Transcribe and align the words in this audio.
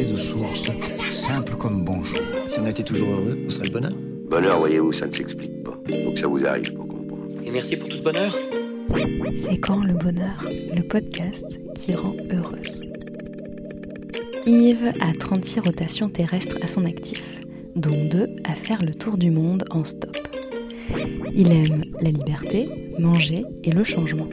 de 0.00 0.16
source, 0.16 0.70
simple 1.10 1.54
comme 1.56 1.84
bonjour. 1.84 2.18
Si 2.46 2.58
on 2.58 2.66
était 2.66 2.82
toujours 2.82 3.10
heureux, 3.10 3.38
on 3.46 3.50
serait 3.50 3.66
le 3.66 3.72
bonheur. 3.72 3.92
Bonheur, 4.30 4.58
voyez-vous, 4.58 4.92
ça 4.92 5.06
ne 5.06 5.12
s'explique 5.12 5.62
pas. 5.62 5.78
Faut 5.86 6.12
que 6.12 6.18
ça 6.18 6.26
vous 6.26 6.44
arrive 6.46 6.72
pour 6.72 6.88
comprendre. 6.88 7.26
Et 7.44 7.50
merci 7.50 7.76
pour 7.76 7.88
tout 7.88 7.98
ce 7.98 8.02
bonheur. 8.02 8.34
C'est 9.36 9.58
quand 9.58 9.84
le 9.84 9.92
bonheur, 9.92 10.44
le 10.74 10.82
podcast 10.82 11.60
qui 11.74 11.94
rend 11.94 12.16
heureuse. 12.30 12.82
Yves 14.46 14.92
a 15.00 15.12
36 15.18 15.60
rotations 15.60 16.08
terrestres 16.08 16.56
à 16.62 16.66
son 16.66 16.86
actif, 16.86 17.40
dont 17.76 18.04
deux 18.06 18.28
à 18.44 18.54
faire 18.54 18.80
le 18.82 18.94
tour 18.94 19.18
du 19.18 19.30
monde 19.30 19.64
en 19.70 19.84
stop. 19.84 20.16
Il 21.34 21.52
aime 21.52 21.82
la 22.00 22.10
liberté, 22.10 22.68
manger 22.98 23.44
et 23.62 23.70
le 23.70 23.84
changement. 23.84 24.28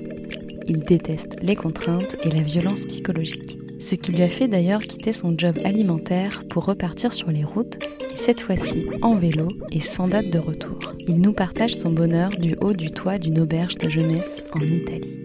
Il 0.67 0.79
déteste 0.79 1.35
les 1.41 1.55
contraintes 1.57 2.15
et 2.23 2.29
la 2.29 2.41
violence 2.41 2.85
psychologique. 2.85 3.58
Ce 3.79 3.95
qui 3.95 4.11
lui 4.11 4.21
a 4.21 4.29
fait 4.29 4.47
d'ailleurs 4.47 4.81
quitter 4.81 5.13
son 5.13 5.33
job 5.37 5.57
alimentaire 5.63 6.43
pour 6.49 6.65
repartir 6.65 7.13
sur 7.13 7.31
les 7.31 7.43
routes, 7.43 7.79
et 8.13 8.17
cette 8.17 8.41
fois-ci 8.41 8.85
en 9.01 9.15
vélo 9.15 9.47
et 9.71 9.79
sans 9.79 10.07
date 10.07 10.29
de 10.29 10.39
retour. 10.39 10.79
Il 11.07 11.21
nous 11.21 11.33
partage 11.33 11.75
son 11.75 11.91
bonheur 11.91 12.29
du 12.29 12.55
haut 12.61 12.73
du 12.73 12.91
toit 12.91 13.17
d'une 13.17 13.39
auberge 13.39 13.77
de 13.77 13.89
jeunesse 13.89 14.43
en 14.53 14.59
Italie. 14.59 15.15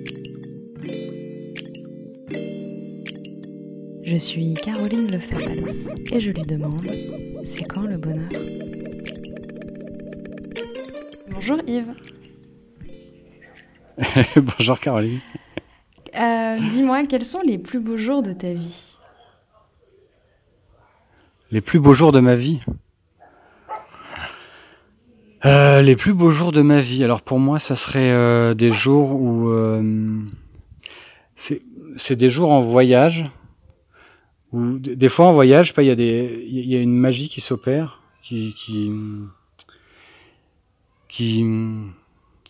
Je 4.05 4.17
suis 4.17 4.55
Caroline 4.55 5.11
Leferpalos 5.11 5.91
et 6.13 6.21
je 6.21 6.31
lui 6.31 6.43
demande 6.43 6.87
c'est 7.45 7.65
quand 7.65 7.83
le 7.83 7.99
bonheur? 7.99 8.31
Bonjour 11.31 11.59
Yves. 11.67 11.95
Bonjour 14.37 14.81
Caroline. 14.81 15.21
Euh, 16.17 16.57
Dis-moi, 16.71 17.05
quels 17.07 17.25
sont 17.25 17.41
les 17.43 17.59
plus 17.59 17.81
beaux 17.81 17.97
jours 17.97 18.23
de 18.23 18.33
ta 18.33 18.53
vie 18.53 18.99
Les 21.51 21.61
plus 21.61 21.81
beaux 21.81 21.93
jours 21.95 22.13
de 22.13 22.21
ma 22.21 22.35
vie 22.37 22.61
Euh, 25.45 25.83
Les 25.83 25.97
plus 25.97 26.15
beaux 26.15 26.31
jours 26.31 26.53
de 26.53 26.63
ma 26.63 26.81
vie. 26.81 27.05
Alors 27.05 27.23
pour 27.23 27.39
moi, 27.39 27.59
ça 27.59 27.75
serait 27.77 28.11
euh, 28.13 28.55
des 28.55 28.71
jours 28.71 29.13
où... 29.13 29.51
c'est 31.37 32.17
des 32.17 32.29
jours 32.31 32.53
en 32.53 32.61
voyage. 32.61 33.27
Des 34.53 35.09
fois 35.09 35.27
en 35.27 35.33
voyage, 35.33 35.75
il 35.79 35.85
y, 35.85 35.91
a 35.91 35.97
des- 35.97 36.45
y 36.49 36.77
a 36.77 36.81
une 36.81 36.97
magie 36.97 37.29
qui 37.29 37.41
s'opère, 37.41 38.03
qui 38.23 38.55
qui 41.09 41.45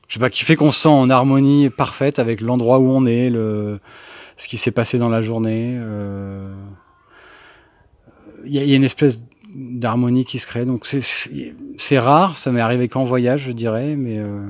je 0.09 0.15
sais 0.15 0.21
pas, 0.21 0.31
qui 0.31 0.45
fait 0.45 0.57
qu'on 0.57 0.71
se 0.71 0.81
sent 0.83 0.89
en 0.89 1.09
harmonie 1.11 1.71
parfaite 1.71 2.19
avec 2.19 2.41
l'endroit 2.41 2.79
où 2.79 2.89
on 2.91 3.07
est, 3.07 3.31
le, 3.31 3.81
ce 4.37 4.49
qui 4.49 4.57
s'est 4.59 4.71
passé 4.71 4.99
dans 4.99 5.09
la 5.09 5.23
journée. 5.23 5.79
euh, 5.83 6.53
Il 8.45 8.53
y, 8.53 8.59
y 8.59 8.73
a 8.73 8.77
une 8.77 8.85
espèce 8.85 9.25
d'harmonie 9.55 10.25
qui 10.25 10.39
se 10.39 10.47
crée. 10.47 10.65
Donc 10.67 10.85
c'est- 10.87 11.99
rare, 11.99 12.37
ça 12.37 12.53
m'est 12.53 12.61
arrivé 12.61 12.89
qu'en 12.89 13.05
voyage, 13.05 13.43
je 13.47 13.53
dirais, 13.53 13.95
mais 13.97 14.19
euh, 14.19 14.47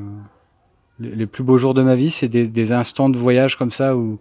les, 0.98 1.14
les 1.14 1.27
plus 1.27 1.44
beaux 1.44 1.58
jours 1.58 1.74
de 1.74 1.83
ma 1.83 1.94
vie, 1.94 2.11
c'est 2.11 2.28
des, 2.28 2.48
des 2.48 2.72
instants 2.72 3.08
de 3.11 3.18
voyage 3.18 3.56
comme 3.56 3.70
ça 3.72 3.96
où, 3.96 4.18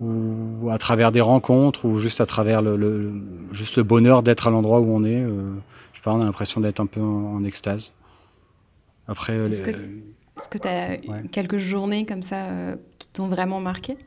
où 0.00 0.70
à 0.70 0.78
travers 0.78 1.12
des 1.12 1.20
rencontres 1.20 1.84
ou 1.84 1.98
juste 1.98 2.20
à 2.20 2.26
travers 2.26 2.62
le, 2.62 2.76
le- 2.76 3.12
juste 3.52 3.76
le 3.76 3.82
bonheur 3.82 4.22
d'être 4.22 4.48
à 4.48 4.50
l'endroit 4.50 4.80
où 4.80 4.90
on 4.94 5.04
est. 5.04 5.22
euh, 5.22 5.52
je 5.92 5.98
sais 5.98 6.02
pas, 6.02 6.12
on 6.12 6.20
a 6.22 6.24
l'impression 6.24 6.60
d'être 6.62 6.80
un 6.80 6.86
peu 6.86 7.00
en, 7.02 7.34
en 7.36 7.44
extase. 7.44 7.92
Après, 9.06 9.34
les- 9.48 9.52
que- 9.72 9.76
Est-ce 10.40 10.48
que 10.48 10.56
tu 10.56 10.68
as 10.68 10.92
Ouais. 10.92 11.22
quelques 11.30 11.58
journées 11.58 12.06
comme 12.06 12.22
ça 12.22 12.46
euh, 12.46 12.76
qui 12.98 13.08
t'ont 13.08 13.28
vraiment 13.28 13.60
marqué? 13.60 13.98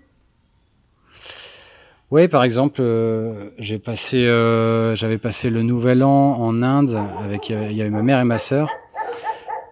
Oui, 2.10 2.28
par 2.28 2.44
exemple, 2.44 2.80
euh, 2.82 3.52
j'ai 3.60 3.78
passé, 3.78 4.26
euh, 4.26 4.96
j'avais 4.96 5.20
passé 5.20 5.52
le 5.52 5.62
Nouvel 5.62 6.04
An 6.04 6.10
en 6.40 6.64
Inde 6.64 7.00
avec, 7.24 7.50
il 7.50 7.74
y 7.74 7.82
avait- 7.82 7.92
ma 7.92 8.02
mère 8.02 8.20
et 8.20 8.24
ma 8.24 8.40
sœur. 8.40 8.68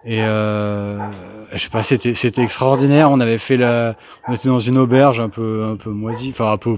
Et 0.04 0.18
je 0.20 1.58
sais 1.58 1.68
pas, 1.68 1.82
c'était, 1.82 2.14
c'était 2.14 2.42
extraordinaire. 2.42 3.10
On 3.10 3.18
avait 3.18 3.38
fait 3.38 3.56
la, 3.56 3.96
on 4.28 4.32
était 4.34 4.48
dans 4.48 4.58
une 4.60 4.78
auberge 4.78 5.20
un 5.20 5.28
peu, 5.30 5.64
un 5.64 5.74
peu 5.76 5.90
moisie, 5.90 6.30
enfin 6.30 6.52
un 6.52 6.58
peu, 6.58 6.76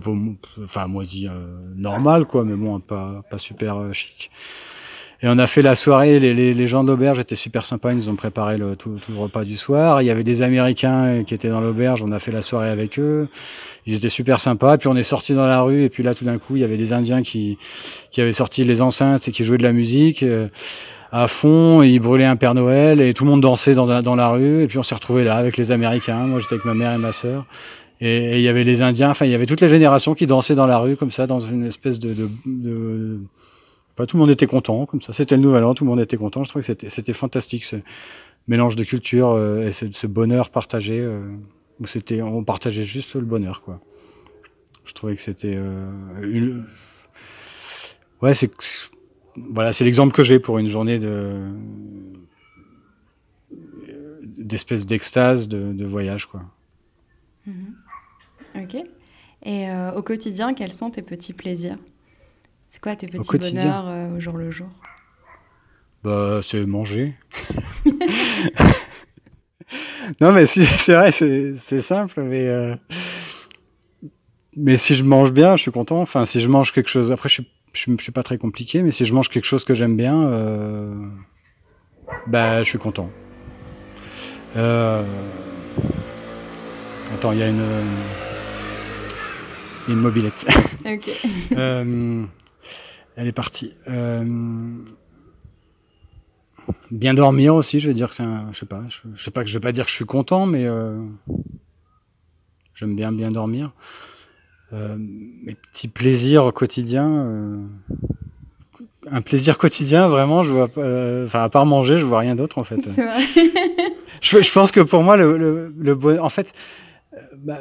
enfin 0.65 0.87
moisie, 0.87 1.29
normale 1.77 2.25
quoi, 2.25 2.43
mais 2.45 2.55
bon, 2.55 2.81
pas, 2.81 3.23
pas 3.31 3.39
super 3.39 3.77
chic. 3.93 4.31
Et 5.25 5.27
on 5.27 5.39
a 5.39 5.47
fait 5.47 5.63
la 5.63 5.75
soirée. 5.75 6.21
Les, 6.21 6.67
gens 6.67 6.85
de 6.85 6.91
l'auberge 6.91 7.19
étaient 7.19 7.35
super 7.35 7.65
sympas. 7.65 7.93
Ils 7.93 7.97
nous 7.97 8.09
ont 8.11 8.15
préparé 8.15 8.59
le, 8.59 8.77
tout, 8.77 8.97
le 9.09 9.19
repas 9.19 9.45
du 9.45 9.57
soir. 9.57 10.03
Il 10.03 10.05
y 10.05 10.11
avait 10.11 10.23
des 10.23 10.43
Américains 10.43 11.05
euh, 11.07 11.23
qui 11.23 11.33
étaient 11.33 11.49
dans 11.49 11.63
l'auberge. 11.63 12.03
On 12.03 12.13
a 12.13 12.19
fait 12.19 12.31
la 12.31 12.43
soirée 12.43 12.69
avec 12.69 12.99
eux. 12.99 13.29
Ils 13.87 13.95
étaient 13.95 14.11
super 14.11 14.39
sympas. 14.39 14.77
Puis 14.77 14.87
on 14.87 14.97
est 14.97 15.03
sorti 15.03 15.33
dans 15.33 15.47
la 15.47 15.63
rue. 15.63 15.85
Et 15.85 15.89
puis 15.89 16.03
là, 16.03 16.15
tout 16.15 16.27
d'un 16.27 16.37
coup, 16.37 16.57
il 16.57 16.61
y 16.61 16.65
avait 16.65 16.77
des 16.77 16.93
Indiens 16.93 17.23
qui, 17.23 17.57
qui 18.11 18.21
avaient 18.21 18.35
sorti 18.35 18.65
les 18.65 18.83
enceintes 18.83 19.27
et 19.27 19.33
qui 19.33 19.45
jouaient 19.45 19.57
de 19.57 19.63
la 19.63 19.73
musique 19.73 20.23
euh, 20.23 20.49
à 21.11 21.27
fond. 21.27 21.81
Ils 21.81 22.01
brûlaient 22.01 22.27
un 22.27 22.37
Père 22.37 22.53
Noël 22.53 23.01
et 23.01 23.15
tout 23.15 23.25
le 23.25 23.31
monde 23.31 23.41
dansait 23.41 23.73
dans, 23.73 23.87
la- 23.87 24.29
rue. 24.29 24.65
Et 24.65 24.67
puis 24.67 24.77
on 24.77 24.83
s'est 24.83 24.95
retrouvés 24.95 25.25
là 25.25 25.37
avec 25.37 25.57
les 25.57 25.73
Américains. 25.73 26.27
Moi, 26.27 26.41
j'étais 26.41 26.57
avec 26.57 26.67
ma 26.67 26.75
mère 26.75 26.93
et 26.93 26.99
ma 26.99 27.13
sœur. 27.13 27.47
Et 27.99 28.37
il 28.37 28.43
y 28.43 28.49
avait 28.49 28.65
les 28.65 28.83
Indiens. 28.83 29.09
Enfin, 29.09 29.25
il 29.25 29.33
y 29.33 29.35
avait 29.35 29.47
toutes 29.47 29.63
les 29.63 29.69
générations 29.69 30.15
qui 30.15 30.27
dansaient 30.27 30.55
dans 30.55 30.67
la 30.67 30.77
rue 30.77 30.97
comme 30.97 31.13
ça, 31.13 31.27
dans 31.27 31.41
une 31.41 31.65
espèce 31.65 31.99
de, 31.99 32.13
de, 32.13 32.29
de 32.45 33.21
pas 33.97 34.07
tout 34.07 34.17
le 34.17 34.21
monde 34.23 34.31
était 34.31 34.47
content, 34.47 34.87
comme 34.87 35.01
ça. 35.01 35.13
C'était 35.13 35.37
le 35.37 35.43
nouvel 35.43 35.65
an, 35.65 35.75
tout 35.75 35.85
le 35.85 35.91
monde 35.91 36.01
était 36.01 36.17
content. 36.17 36.43
Je 36.45 36.49
trouvais 36.49 36.65
que 36.65 36.89
c'était, 36.89 37.13
fantastique 37.13 37.65
ce 37.65 37.77
mélange 38.49 38.77
de 38.77 38.85
culture 38.85 39.31
euh, 39.31 39.67
et 39.67 39.73
ce, 39.73 40.07
bonheur 40.07 40.51
partagé 40.51 40.99
euh, 41.01 41.21
où 41.81 42.23
on 42.23 42.45
partageait 42.45 42.85
juste 42.85 43.15
le 43.15 43.23
bonheur, 43.23 43.63
quoi. 43.63 43.81
Je 44.85 44.93
trouvais 44.93 45.17
que 45.17 45.23
c'était 45.23 45.55
euh, 45.57 46.61
ouais, 48.21 48.35
c'est 48.35 48.51
voilà, 49.37 49.73
c'est 49.73 49.85
l'exemple 49.85 50.15
que 50.15 50.23
j'ai 50.23 50.39
pour 50.39 50.59
une 50.59 50.69
journée 50.69 50.99
de 50.99 51.51
d'espèce 54.37 54.85
d'extase, 54.85 55.49
de, 55.49 55.85
voyage, 55.85 56.27
quoi. 56.27 56.43
Ok. 58.57 58.77
Et 59.45 59.67
au 59.97 60.03
quotidien, 60.03 60.55
quels 60.55 60.73
sont 60.73 60.91
tes 60.91 61.03
petits 61.03 61.33
plaisirs? 61.33 61.79
C'est 62.75 62.81
quoi 62.83 62.97
tes 62.97 63.07
petits 63.07 63.39
bonheurs 63.39 63.87
euh, 63.87 64.17
au 64.17 64.19
jour 64.19 64.37
le 64.37 64.51
jour? 64.51 64.67
Bah, 66.03 66.41
c'est 66.43 66.67
manger. 66.67 67.15
non, 70.21 70.33
mais 70.33 70.45
si, 70.45 70.67
c'est 70.67 70.95
vrai, 70.95 71.13
c'est 71.13 71.81
simple, 71.81 72.21
mais 72.23 72.49
euh, 72.49 72.75
mais 74.57 74.77
si 74.77 74.97
je 74.97 75.05
mange 75.05 75.31
bien, 75.31 75.57
je 75.57 75.63
suis 75.63 75.71
content. 75.71 76.01
Enfin, 76.01 76.25
si 76.25 76.41
je 76.41 76.49
mange 76.49 76.73
quelque 76.73 76.91
chose, 76.91 77.13
après, 77.13 77.29
je 77.29 77.35
suis, 77.35 77.49
je, 77.75 77.79
suis- 77.83 77.95
je 77.97 78.03
suis 78.03 78.11
pas 78.11 78.25
très 78.25 78.39
compliqué, 78.39 78.83
mais 78.83 78.91
si 78.91 79.05
je 79.05 79.15
mange 79.15 79.29
quelque 79.29 79.45
chose 79.47 79.63
que 79.63 79.75
j'aime 79.75 79.97
bien, 79.97 80.21
euh, 80.25 80.93
bah, 82.27 82.65
je 82.65 82.69
suis 82.71 82.79
content. 82.81 83.09
Attends, 84.57 85.05
il 87.31 87.39
y 87.39 87.43
a 87.45 87.49
une 87.49 87.63
une 89.87 90.01
mobilette. 90.01 90.45
Ok. 90.85 91.09
Elle 93.17 93.27
est 93.29 93.33
partie. 93.33 93.75
Euh, 93.89 94.25
bien 96.91 97.15
dormir 97.15 97.55
aussi, 97.55 97.81
je 97.81 97.89
vais 97.89 97.95
dire 97.95 98.09
que 98.09 98.15
c'est 98.15 98.23
un, 98.23 98.49
je 98.53 98.59
sais 98.59 98.67
pas, 98.67 98.83
je, 98.89 98.99
je 99.15 99.23
sais 99.23 99.31
pas 99.31 99.43
que 99.45 99.49
je 99.51 99.55
vais 99.55 99.63
pas 99.63 99.73
dire 99.73 99.85
que 99.85 99.91
je 99.91 99.97
suis 99.97 100.05
content, 100.05 100.47
mais 100.47 100.65
euh, 100.67 100.99
j'aime 102.75 102.97
bien 102.97 103.13
bien 103.13 103.31
dormir. 103.31 103.73
Euh, 104.73 104.97
mes 104.99 105.55
petits 105.55 105.89
plaisirs 105.89 106.53
quotidiens, 106.53 107.61
un 109.11 109.21
plaisir 109.23 109.59
quotidien, 109.59 110.09
vraiment, 110.09 110.43
je 110.43 110.53
vois 110.53 110.69
pas, 110.69 111.25
enfin 111.27 111.45
à 111.45 111.49
part 111.49 111.67
manger, 111.67 111.99
je 111.99 112.07
vois 112.07 112.21
rien 112.21 112.35
d'autre 112.35 112.59
en 112.59 112.65
fait. 112.65 112.81
C'est 112.81 113.05
vrai. 113.05 113.23
Je, 114.21 114.41
je 114.41 114.53
pense 114.53 114.73
que 114.73 114.81
pour 114.81 115.03
moi, 115.03 115.19
le, 115.19 115.37
le, 115.37 115.75
le 115.79 115.95
bon- 115.95 116.19
en 116.19 116.31
fait, 116.31 116.55
bah, 117.37 117.59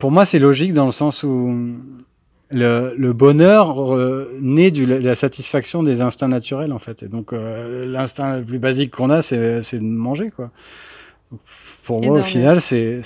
pour 0.00 0.10
moi, 0.10 0.24
c'est 0.24 0.40
logique 0.40 0.72
dans 0.72 0.86
le 0.86 0.90
sens 0.90 1.22
où 1.22 1.54
le, 2.50 2.94
le 2.96 3.12
bonheur 3.12 3.94
euh, 3.94 4.36
naît 4.40 4.70
de 4.70 4.84
la 4.84 5.14
satisfaction 5.14 5.82
des 5.82 6.00
instincts 6.00 6.28
naturels, 6.28 6.72
en 6.72 6.78
fait. 6.78 7.02
Et 7.02 7.06
donc, 7.08 7.32
euh, 7.32 7.86
l'instinct 7.86 8.38
le 8.38 8.44
plus 8.44 8.58
basique 8.58 8.90
qu'on 8.90 9.10
a, 9.10 9.22
c'est 9.22 9.60
de 9.72 9.80
manger, 9.80 10.30
quoi. 10.34 10.50
Pour 11.84 12.02
Et 12.02 12.06
moi, 12.08 12.20
au 12.20 12.22
final, 12.22 12.60
c'est 12.60 13.00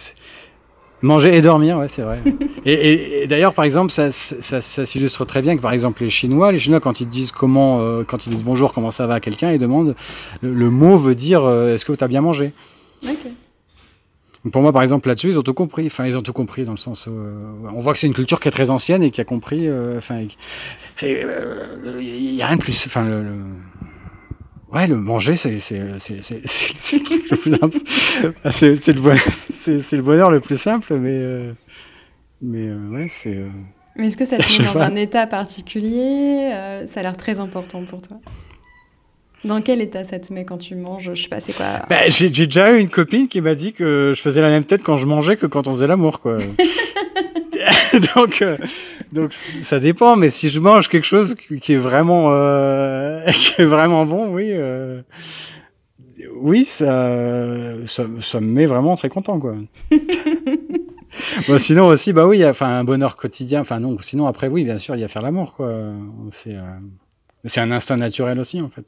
manger 1.02 1.36
et 1.36 1.42
dormir, 1.42 1.78
ouais, 1.78 1.88
c'est 1.88 2.02
vrai. 2.02 2.18
et 2.64 2.72
et- 2.72 3.22
et 3.24 3.26
d'ailleurs, 3.26 3.52
par 3.52 3.64
exemple, 3.66 3.92
ça, 3.92 4.10
ça, 4.10 4.60
ça 4.62 4.84
s'illustre 4.86 5.24
très 5.26 5.42
bien 5.42 5.56
que, 5.56 5.60
par 5.62 5.72
exemple, 5.72 6.02
les 6.02 6.10
Chinois, 6.10 6.50
les 6.50 6.58
Chinois, 6.58 6.80
quand 6.80 7.00
ils 7.00 7.08
disent 7.08 7.30
comment, 7.30 7.80
euh, 7.82 8.02
quand 8.06 8.26
ils 8.26 8.30
disent 8.30 8.42
bonjour, 8.44 8.72
comment 8.72 8.90
ça 8.90 9.06
va 9.06 9.14
à 9.14 9.20
quelqu'un, 9.20 9.52
ils 9.52 9.58
demandent 9.58 9.94
le, 10.40 10.54
le 10.54 10.70
mot 10.70 10.96
veut 10.96 11.14
dire 11.14 11.48
est-ce 11.68 11.84
que 11.84 11.92
tu 11.92 12.02
as 12.02 12.08
bien 12.08 12.22
mangé? 12.22 12.52
Pour 14.52 14.60
moi, 14.62 14.72
par 14.72 14.82
exemple, 14.82 15.08
là-dessus, 15.08 15.28
ils 15.30 15.38
ont 15.38 15.42
tout 15.42 15.54
compris. 15.54 15.86
Enfin, 15.86 16.06
ils 16.06 16.18
ont 16.18 16.22
tout 16.22 16.32
compris 16.34 16.64
dans 16.64 16.72
le 16.72 16.76
sens. 16.76 17.06
où, 17.06 17.10
euh, 17.12 17.34
on 17.72 17.80
voit 17.80 17.92
que 17.94 17.98
c'est 17.98 18.06
une 18.06 18.12
culture 18.14 18.40
qui 18.40 18.48
est 18.48 18.50
très 18.50 18.70
ancienne 18.70 19.02
et 19.02 19.10
qui 19.10 19.20
a 19.20 19.24
compris. 19.24 19.66
euh, 19.68 19.96
Enfin, 19.98 20.26
qui- 20.26 20.36
c'est, 20.96 21.24
euh, 21.24 21.98
il 22.00 22.34
y 22.34 22.42
a 22.42 22.46
rien 22.48 22.56
de 22.56 22.60
plus. 22.62 22.86
Enfin, 22.86 23.04
le, 23.06 23.22
le- 23.22 23.42
ouais, 24.72 24.86
le 24.86 24.96
manger, 24.96 25.36
c'est, 25.36 25.50
le 25.70 27.02
truc 27.02 27.30
le 27.30 27.36
plus 27.36 27.50
simple. 27.52 27.78
C'est, 28.50 28.92
le 28.92 29.00
le 29.96 30.02
bonheur 30.02 30.30
le 30.30 30.40
plus 30.40 30.58
simple, 30.58 30.94
mais, 30.98 31.10
euh, 31.16 31.52
mais 32.42 32.68
euh, 32.68 32.88
ouais, 32.90 33.06
c'est. 33.10 33.38
euh, 33.38 33.48
Mais 33.96 34.08
est-ce 34.08 34.16
que 34.18 34.24
ça 34.26 34.36
te 34.38 34.62
met 34.62 34.68
dans 34.68 34.78
un 34.78 34.94
état 34.96 35.26
particulier? 35.26 36.50
Ça 36.86 37.00
a 37.00 37.02
l'air 37.02 37.16
très 37.16 37.40
important 37.40 37.82
pour 37.84 38.02
toi. 38.02 38.18
Dans 39.44 39.60
quel 39.60 39.82
état 39.82 40.04
ça 40.04 40.18
te 40.18 40.32
met 40.32 40.44
quand 40.44 40.58
tu 40.58 40.74
manges 40.74 41.10
Je 41.14 41.22
sais 41.22 41.28
pas, 41.28 41.40
c'est 41.40 41.52
quoi 41.52 41.82
bah, 41.90 42.08
J'ai 42.08 42.30
déjà 42.30 42.72
eu 42.72 42.80
une 42.80 42.88
copine 42.88 43.28
qui 43.28 43.40
m'a 43.40 43.54
dit 43.54 43.72
que 43.72 44.12
je 44.14 44.20
faisais 44.20 44.40
la 44.40 44.48
même 44.48 44.64
tête 44.64 44.82
quand 44.82 44.96
je 44.96 45.06
mangeais 45.06 45.36
que 45.36 45.46
quand 45.46 45.66
on 45.68 45.74
faisait 45.74 45.86
l'amour, 45.86 46.20
quoi. 46.20 46.38
donc, 48.16 48.42
euh, 48.42 48.56
donc 49.12 49.32
ça 49.32 49.80
dépend, 49.80 50.16
mais 50.16 50.30
si 50.30 50.48
je 50.48 50.60
mange 50.60 50.88
quelque 50.88 51.04
chose 51.04 51.34
qui 51.34 51.72
est 51.72 51.78
vraiment, 51.78 52.32
euh, 52.32 53.24
qui 53.32 53.62
est 53.62 53.66
vraiment 53.66 54.06
bon, 54.06 54.32
oui, 54.32 54.48
euh, 54.50 55.02
oui, 56.36 56.64
ça, 56.64 57.74
ça, 57.86 58.06
ça, 58.20 58.40
me 58.40 58.46
met 58.46 58.66
vraiment 58.66 58.96
très 58.96 59.10
content, 59.10 59.38
quoi. 59.38 59.56
bon, 61.48 61.58
sinon 61.58 61.88
aussi, 61.88 62.12
bah 62.12 62.26
oui, 62.26 62.44
enfin 62.46 62.78
un 62.78 62.84
bonheur 62.84 63.16
quotidien. 63.16 63.60
Enfin 63.60 63.78
non, 63.78 63.98
sinon 64.00 64.26
après 64.26 64.48
oui, 64.48 64.64
bien 64.64 64.78
sûr, 64.78 64.94
il 64.94 65.00
y 65.00 65.04
a 65.04 65.08
faire 65.08 65.22
l'amour, 65.22 65.54
quoi. 65.54 65.70
C'est, 66.32 66.56
c'est 67.44 67.60
un 67.60 67.70
instinct 67.70 67.96
naturel 67.96 68.40
aussi, 68.40 68.60
en 68.60 68.70
fait. 68.70 68.86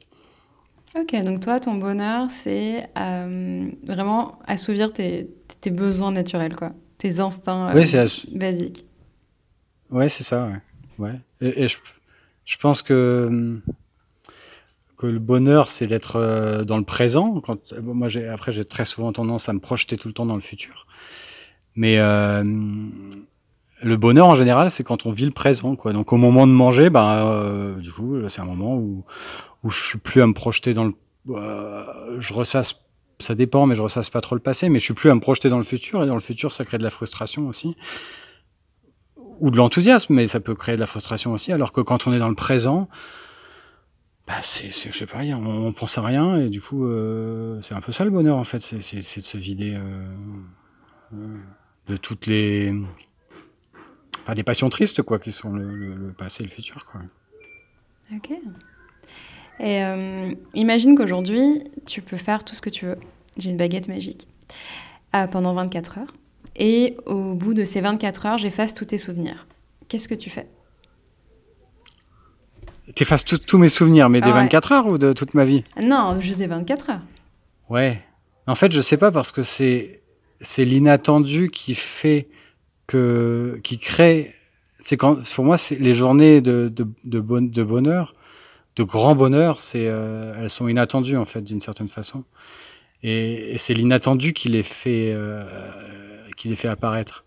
Ok, 0.99 1.15
donc 1.23 1.41
toi, 1.41 1.59
ton 1.59 1.75
bonheur, 1.75 2.31
c'est 2.31 2.89
vraiment 3.83 4.39
assouvir 4.45 4.93
tes, 4.93 5.29
tes, 5.61 5.69
besoins 5.69 6.11
naturels, 6.11 6.55
quoi 6.55 6.71
tes 6.97 7.19
instincts 7.19 7.69
euh, 7.69 8.07
basiques. 8.33 8.85
Ouais, 9.89 10.09
c'est 10.09 10.23
ça. 10.23 10.49
Ouais. 10.99 11.11
ouais. 11.39 11.53
Et, 11.55 11.67
je, 11.67 11.77
je, 12.45 12.57
pense 12.57 12.81
que 12.81 13.59
que 14.97 15.05
le 15.05 15.19
bonheur, 15.19 15.69
c'est 15.69 15.85
d'être 15.85 16.15
euh, 16.15 16.63
dans 16.63 16.77
le 16.77 16.83
présent. 16.83 17.39
Quand, 17.39 17.73
moi, 17.81 18.07
après, 18.31 18.51
j'ai 18.51 18.65
très 18.65 18.85
souvent 18.85 19.13
tendance 19.13 19.47
à 19.47 19.53
me 19.53 19.59
projeter 19.59 19.95
tout 19.95 20.07
le 20.07 20.13
temps 20.13 20.25
dans 20.25 20.35
le 20.35 20.41
futur. 20.41 20.87
Mais 21.75 21.99
euh, 21.99 22.43
le 23.83 23.97
bonheur, 23.97 24.27
en 24.27 24.35
général, 24.35 24.71
c'est 24.71 24.83
quand 24.83 25.05
on 25.05 25.11
vit 25.11 25.25
le 25.25 25.31
présent. 25.31 25.75
Quoi. 25.75 25.93
Donc, 25.93 26.11
au 26.11 26.17
moment 26.17 26.47
de 26.47 26.51
manger, 26.51 26.89
ben, 26.89 27.77
du 27.79 27.91
coup, 27.91 28.27
c'est 28.27 28.41
un 28.41 28.45
moment 28.45 28.75
où, 28.75 29.05
où 29.67 29.69
je 29.69 29.83
suis 29.89 29.99
plus 29.99 30.21
à 30.21 30.27
me 30.27 30.33
projeter 30.33 30.73
dans 30.73 30.85
le. 30.85 30.93
je 32.19 32.33
ressasse 32.33 32.87
ça 33.19 33.35
dépend, 33.35 33.65
mais 33.65 33.75
je 33.75 33.81
ressasse 33.81 34.09
pas 34.09 34.21
trop 34.21 34.35
le 34.35 34.41
passé, 34.41 34.69
mais 34.69 34.79
je 34.79 34.85
suis 34.85 34.93
plus 34.93 35.09
à 35.09 35.15
me 35.15 35.19
projeter 35.19 35.49
dans 35.49 35.57
le 35.57 35.63
futur, 35.63 36.03
et 36.03 36.07
dans 36.07 36.13
le 36.13 36.21
futur, 36.21 36.53
ça 36.53 36.65
crée 36.65 36.77
de 36.77 36.83
la 36.83 36.89
frustration 36.89 37.47
aussi. 37.47 37.75
Ou 39.39 39.51
de 39.51 39.57
l'enthousiasme, 39.57 40.13
mais 40.13 40.27
ça 40.27 40.39
peut 40.39 40.55
créer 40.55 40.75
de 40.75 40.79
la 40.79 40.87
frustration 40.87 41.33
aussi, 41.33 41.51
alors 41.51 41.71
que 41.71 41.81
quand 41.81 42.07
on 42.07 42.13
est 42.13 42.19
dans 42.19 42.29
le 42.29 42.35
présent, 42.35 42.87
bah 44.27 44.41
c'est, 44.41 44.69
je 44.69 44.95
sais 44.95 45.05
pas, 45.05 45.19
on, 45.19 45.67
on, 45.67 45.73
pense 45.73 45.97
à 45.97 46.01
rien, 46.01 46.37
et 46.37 46.49
du 46.49 46.61
coup, 46.61 46.85
euh, 46.85 47.59
c'est 47.61 47.73
un 47.73 47.81
peu 47.81 47.91
ça 47.91 48.03
le 48.03 48.11
bonheur, 48.11 48.37
en 48.37 48.43
fait, 48.43 48.59
c'est, 48.59 48.97
de 48.97 49.01
se 49.01 49.37
vider 49.37 49.73
euh, 49.73 50.05
euh, 51.13 51.37
de 51.87 51.97
toutes 51.97 52.27
les... 52.27 52.73
Enfin, 54.21 54.35
des 54.35 54.43
passions 54.43 54.69
tristes, 54.69 55.01
quoi, 55.01 55.19
qui 55.19 55.31
sont 55.31 55.53
le, 55.53 55.95
le 55.95 56.11
passé 56.11 56.43
et 56.43 56.45
le 56.45 56.51
futur, 56.51 56.85
quoi. 56.85 57.01
Ok. 58.13 58.31
Et 59.59 59.83
euh, 59.83 60.31
imagine 60.53 60.95
qu'aujourd'hui, 60.95 61.63
tu 61.85 62.01
peux 62.01 62.17
faire 62.17 62.43
tout 62.43 62.55
ce 62.55 62.61
que 62.61 62.69
tu 62.69 62.85
veux. 62.85 62.97
J'ai 63.37 63.49
une 63.49 63.57
baguette 63.57 63.87
magique 63.87 64.27
euh, 65.15 65.27
pendant 65.27 65.53
24 65.53 65.99
heures. 65.99 66.13
Et 66.55 66.97
au 67.05 67.33
bout 67.33 67.53
de 67.53 67.63
ces 67.63 67.81
24 67.81 68.25
heures, 68.25 68.37
j'efface 68.37 68.73
tous 68.73 68.85
tes 68.85 68.97
souvenirs. 68.97 69.47
Qu'est-ce 69.87 70.07
que 70.07 70.15
tu 70.15 70.29
fais? 70.29 70.47
T'effaces 72.95 73.25
tous 73.25 73.57
mes 73.57 73.69
souvenirs, 73.69 74.09
mais 74.09 74.21
des 74.21 74.31
24 74.31 74.71
heures 74.71 74.91
ou 74.91 74.97
de 74.97 75.13
toute 75.13 75.33
ma 75.33 75.45
vie? 75.45 75.63
Non, 75.81 76.19
juste 76.21 76.39
des 76.39 76.47
24 76.47 76.89
heures. 76.89 77.01
Ouais. 77.69 78.01
En 78.47 78.55
fait, 78.55 78.71
je 78.71 78.79
sais 78.79 78.97
pas 78.97 79.11
parce 79.11 79.31
que 79.31 79.43
c'est 79.43 80.01
c'est 80.39 80.65
l'inattendu 80.65 81.49
qui 81.51 81.75
fait 81.75 82.27
que 82.87 83.59
qui 83.63 83.77
crée. 83.77 84.33
C'est 84.85 84.95
quand 84.95 85.17
pour 85.35 85.43
moi, 85.43 85.57
c'est 85.57 85.75
les 85.75 85.93
journées 85.93 86.39
de 86.39 86.71
de, 86.73 86.87
de, 87.03 87.19
de 87.19 87.63
bonheur 87.63 88.15
de 88.77 88.83
grand 88.83 89.15
bonheur, 89.15 89.59
c'est, 89.59 89.87
euh, 89.87 90.35
elles 90.39 90.51
sont 90.51 90.67
inattendues 90.67 91.17
en 91.17 91.25
fait 91.25 91.41
d'une 91.41 91.59
certaine 91.59 91.89
façon. 91.89 92.23
Et, 93.03 93.55
c'est 93.57 93.73
l'inattendu 93.73 94.33
qui 94.33 94.49
les 94.49 94.63
fait, 94.63 95.11
euh, 95.13 95.43
qui 96.37 96.47
les 96.47 96.55
fait 96.55 96.67
apparaître. 96.67 97.23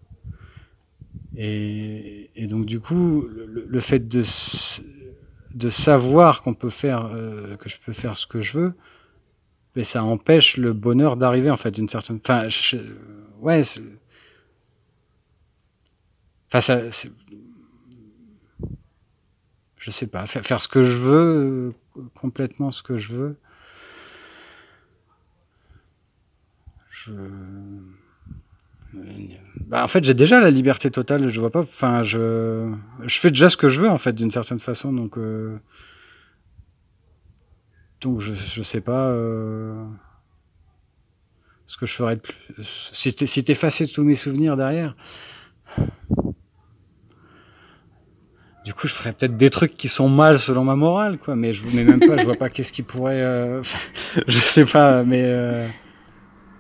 Et, 1.37 2.31
donc 2.49 2.67
du 2.67 2.81
coup, 2.81 3.27
le, 3.29 3.81
fait 3.81 4.09
de, 4.09 4.23
savoir 5.71 6.43
qu'on 6.43 6.55
peut 6.55 6.71
faire, 6.71 7.11
euh, 7.13 7.57
que 7.57 7.69
je 7.69 7.79
peux 7.85 7.93
faire 7.93 8.17
ce 8.17 8.27
que 8.27 8.41
je 8.41 8.59
veux, 8.59 8.75
mais 9.75 9.85
ça 9.85 10.05
empêche 10.05 10.57
le 10.57 10.73
bonheur 10.73 11.17
d'arriver 11.17 11.51
en 11.51 11.57
fait 11.57 11.71
d'une 11.71 11.89
certaine. 11.89 12.19
Enfin, 12.23 12.49
je 19.81 19.91
sais 19.91 20.07
pas, 20.07 20.27
faire, 20.27 20.61
ce 20.61 20.69
que 20.69 20.83
je 20.83 20.99
veux, 20.99 21.75
euh, 21.97 22.03
complètement 22.15 22.71
ce 22.71 22.83
que 22.83 22.99
je 22.99 23.15
veux. 23.15 23.37
Je... 26.91 27.13
Bah, 29.67 29.83
en 29.83 29.87
fait, 29.87 30.05
j'ai 30.05 30.13
déjà 30.13 30.39
la 30.39 30.51
liberté 30.51 30.91
totale. 30.91 31.31
Je 31.31 31.41
vois 31.41 31.51
pas. 31.51 31.61
Enfin, 31.61 32.03
je, 32.03 32.71
je 33.07 33.19
fais 33.19 33.31
déjà 33.31 33.49
ce 33.49 33.57
que 33.57 33.69
je 33.69 33.81
veux 33.81 33.89
en 33.89 33.97
fait, 33.97 34.13
d'une 34.13 34.31
certaine 34.31 34.59
façon. 34.59 34.93
Donc, 34.93 35.17
euh... 35.17 35.59
donc 38.03 38.21
je, 38.21 38.35
je 38.35 38.63
sais 38.63 38.83
pas 38.83 39.09
euh... 39.09 39.83
ce 41.67 41.79
que 41.79 41.87
je 41.87 41.95
ferais 41.95 42.17
de 42.17 42.21
plus. 42.21 42.91
Si 42.93 43.45
t'effaçais 43.45 43.87
tous 43.87 44.05
mes 44.05 44.15
souvenirs 44.15 44.59
derrière. 44.59 44.95
Du 48.65 48.75
coup, 48.75 48.89
je 48.89 48.95
ferais 48.95 49.13
peut-être 49.13 49.37
des 49.37 49.51
trucs 49.51 49.77
qui 49.77 49.89
sont 49.89 50.09
mal 50.09 50.39
selon 50.39 50.65
ma 50.65 50.77
morale, 50.77 51.19
quoi. 51.19 51.35
Mais 51.35 51.53
je 51.53 51.65
mets 51.75 51.85
même 51.85 52.01
pas, 52.01 52.17
je 52.19 52.25
vois 52.25 52.35
pas 52.35 52.51
qu'est-ce 52.51 52.73
qui 52.73 52.83
pourrait. 52.83 53.21
Euh... 53.23 53.63
je 54.27 54.39
sais 54.39 54.65
pas, 54.65 55.03
mais. 55.03 55.23
Euh... 55.25 55.67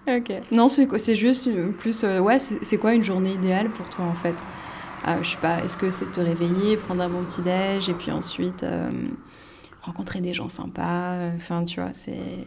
Ok. 0.09 0.33
Non, 0.53 0.69
c'est 0.69 1.15
juste 1.15 1.49
plus. 1.79 2.05
Euh, 2.05 2.21
ouais, 2.21 2.39
c'est 2.39 2.79
quoi 2.79 2.95
une 2.95 3.03
journée 3.03 3.33
idéale 3.33 3.71
pour 3.71 3.89
toi 3.91 4.07
en 4.07 4.15
fait? 4.15 4.37
Euh, 5.07 5.23
Je 5.23 5.31
sais 5.31 5.37
pas. 5.37 5.63
Est-ce 5.63 5.77
que 5.77 5.91
c'est 5.91 6.07
de 6.07 6.11
te 6.11 6.21
réveiller, 6.21 6.77
prendre 6.77 7.03
un 7.03 7.09
bon 7.09 7.25
petit 7.25 7.43
déj 7.43 7.91
et 7.91 7.95
puis 7.95 8.11
ensuite 8.11 8.63
euh, 8.63 8.91
rencontrer 9.83 10.21
des 10.21 10.33
gens 10.33 10.49
sympas 10.49 11.17
Enfin, 11.37 11.65
tu 11.65 11.81
vois, 11.81 11.91
c'est. 11.93 12.47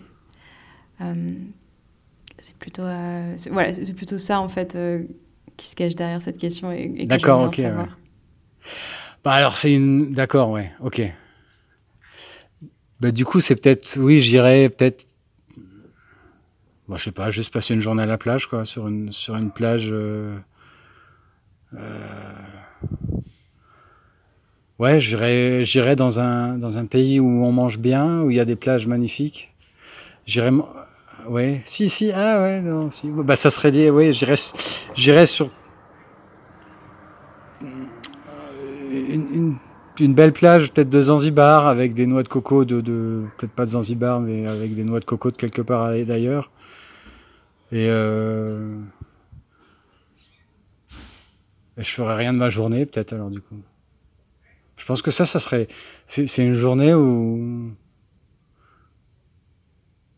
c'est 2.39 2.57
plutôt. 2.57 2.83
voilà, 3.51 3.73
c'est 3.73 3.95
plutôt 3.95 4.17
ça 4.17 4.39
en 4.39 4.49
fait 4.49 4.77
qui 5.57 5.67
se 5.67 5.75
cache 5.75 5.95
derrière 5.95 6.21
cette 6.21 6.39
question 6.39 6.71
et, 6.71 6.91
et 6.97 7.03
que 7.03 7.09
D'accord, 7.09 7.43
ok. 7.43 7.55
Savoir. 7.55 7.97
Bah 9.23 9.31
alors 9.31 9.55
c'est 9.55 9.73
une... 9.73 10.11
D'accord, 10.11 10.49
ouais, 10.49 10.71
ok. 10.81 11.01
Bah 12.99 13.11
du 13.11 13.25
coup 13.25 13.39
c'est 13.41 13.55
peut-être... 13.55 13.97
Oui, 13.97 14.21
j'irais 14.21 14.69
peut-être... 14.69 15.05
Bah, 16.89 16.97
je 16.97 17.05
sais 17.05 17.11
pas, 17.11 17.31
juste 17.31 17.53
passer 17.53 17.73
une 17.73 17.79
journée 17.79 18.03
à 18.03 18.05
la 18.05 18.17
plage, 18.17 18.47
quoi, 18.47 18.65
sur 18.65 18.87
une, 18.87 19.11
sur 19.11 19.35
une 19.35 19.51
plage... 19.51 19.87
Euh... 19.89 20.37
Euh... 21.75 22.33
Ouais, 24.79 24.99
j'irais, 24.99 25.63
j'irais 25.63 25.95
dans 25.95 26.19
un, 26.19 26.57
dans 26.57 26.77
un 26.77 26.85
pays 26.85 27.21
où 27.21 27.45
on 27.45 27.51
mange 27.53 27.77
bien, 27.79 28.21
où 28.21 28.31
il 28.31 28.35
y 28.35 28.39
a 28.39 28.45
des 28.45 28.57
plages 28.57 28.85
magnifiques. 28.85 29.53
J'irais, 30.25 30.51
ouais, 31.27 31.61
si, 31.63 31.87
si, 31.87 32.11
ah 32.11 32.41
ouais, 32.41 32.59
non, 32.59 32.91
si. 32.91 33.07
Bah, 33.07 33.37
ça 33.37 33.49
serait 33.49 33.71
lié, 33.71 33.89
ouais, 33.89 34.11
j'irais, 34.11 34.35
j'irais 34.95 35.25
sur 35.25 35.49
une, 39.13 40.13
belle 40.13 40.33
plage, 40.33 40.71
peut-être 40.71 40.89
de 40.89 41.01
Zanzibar, 41.01 41.67
avec 41.67 41.93
des 41.93 42.05
noix 42.07 42.23
de 42.23 42.27
coco 42.27 42.65
de, 42.65 42.81
peut-être 43.37 43.53
pas 43.53 43.65
de 43.65 43.71
Zanzibar, 43.71 44.19
mais 44.19 44.47
avec 44.47 44.75
des 44.75 44.83
noix 44.83 44.99
de 44.99 45.05
coco 45.05 45.31
de 45.31 45.37
quelque 45.37 45.61
part 45.61 45.91
d'ailleurs. 46.05 46.51
Et, 47.71 47.87
euh, 47.89 48.77
et 51.77 51.83
je 51.83 51.91
ferais 51.91 52.15
rien 52.15 52.33
de 52.33 52.37
ma 52.37 52.49
journée, 52.49 52.85
peut-être 52.85 53.13
alors 53.13 53.29
du 53.29 53.41
coup. 53.41 53.55
Je 54.77 54.85
pense 54.85 55.01
que 55.01 55.11
ça, 55.11 55.25
ça 55.25 55.39
serait, 55.39 55.67
c'est 56.07 56.25
une 56.37 56.53
journée 56.53 56.93
où, 56.93 57.71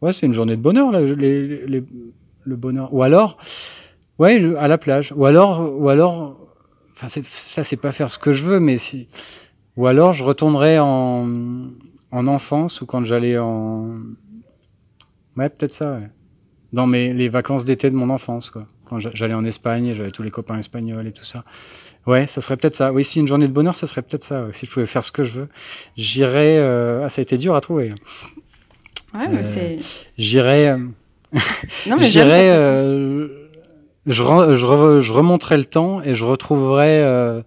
ouais, 0.01 0.13
c'est 0.13 0.25
une 0.25 0.33
journée 0.33 0.55
de 0.55 0.61
bonheur 0.61 0.91
le 0.91 2.55
bonheur. 2.55 2.93
Ou 2.93 3.03
alors, 3.03 3.37
ouais, 4.19 4.55
à 4.55 4.67
la 4.67 4.77
plage. 4.77 5.13
Ou 5.15 5.25
alors, 5.25 5.79
ou 5.79 5.89
alors 5.89 6.44
Enfin, 6.95 7.07
ça, 7.29 7.63
c'est 7.63 7.75
pas 7.75 7.91
faire 7.91 8.09
ce 8.09 8.17
que 8.17 8.31
je 8.31 8.43
veux, 8.43 8.59
mais 8.59 8.77
si. 8.77 9.07
Ou 9.75 9.87
alors, 9.87 10.13
je 10.13 10.23
retournerai 10.23 10.79
en, 10.79 11.27
en 12.11 12.27
enfance 12.27 12.81
ou 12.81 12.85
quand 12.85 13.03
j'allais 13.03 13.37
en. 13.37 13.97
Ouais, 15.35 15.49
peut-être 15.49 15.73
ça, 15.73 15.95
ouais. 15.95 16.09
Dans 16.71 16.87
mes, 16.87 17.13
les 17.13 17.29
vacances 17.29 17.65
d'été 17.65 17.89
de 17.89 17.95
mon 17.95 18.09
enfance, 18.09 18.49
quoi. 18.49 18.65
Quand 18.85 18.99
j'allais 18.99 19.33
en 19.33 19.43
Espagne, 19.43 19.93
j'avais 19.95 20.11
tous 20.11 20.23
les 20.23 20.31
copains 20.31 20.59
espagnols 20.59 21.07
et 21.07 21.11
tout 21.11 21.23
ça. 21.23 21.43
Ouais, 22.05 22.27
ça 22.27 22.39
serait 22.39 22.55
peut-être 22.55 22.75
ça. 22.75 22.93
Oui, 22.93 23.03
si 23.03 23.19
une 23.19 23.27
journée 23.27 23.47
de 23.47 23.53
bonheur, 23.53 23.75
ça 23.75 23.87
serait 23.87 24.03
peut-être 24.03 24.23
ça. 24.23 24.47
Si 24.53 24.65
je 24.67 24.71
pouvais 24.71 24.85
faire 24.85 25.03
ce 25.03 25.11
que 25.11 25.23
je 25.23 25.39
veux, 25.39 25.49
j'irais. 25.97 26.57
Euh... 26.59 27.03
Ah, 27.03 27.09
ça 27.09 27.19
a 27.19 27.23
été 27.23 27.37
dur 27.37 27.55
à 27.55 27.61
trouver. 27.61 27.93
Ouais, 29.13 29.27
mais 29.27 29.39
euh, 29.39 29.43
c'est. 29.43 29.79
J'irais. 30.17 30.67
Euh... 30.67 30.87
j'irais 31.99 32.49
je, 34.05 34.23
je, 34.23 35.13
remonterai 35.13 35.57
le 35.57 35.65
temps 35.65 36.01
et 36.01 36.15
je 36.15 36.25
retrouverai 36.25 37.03
euh, 37.03 37.41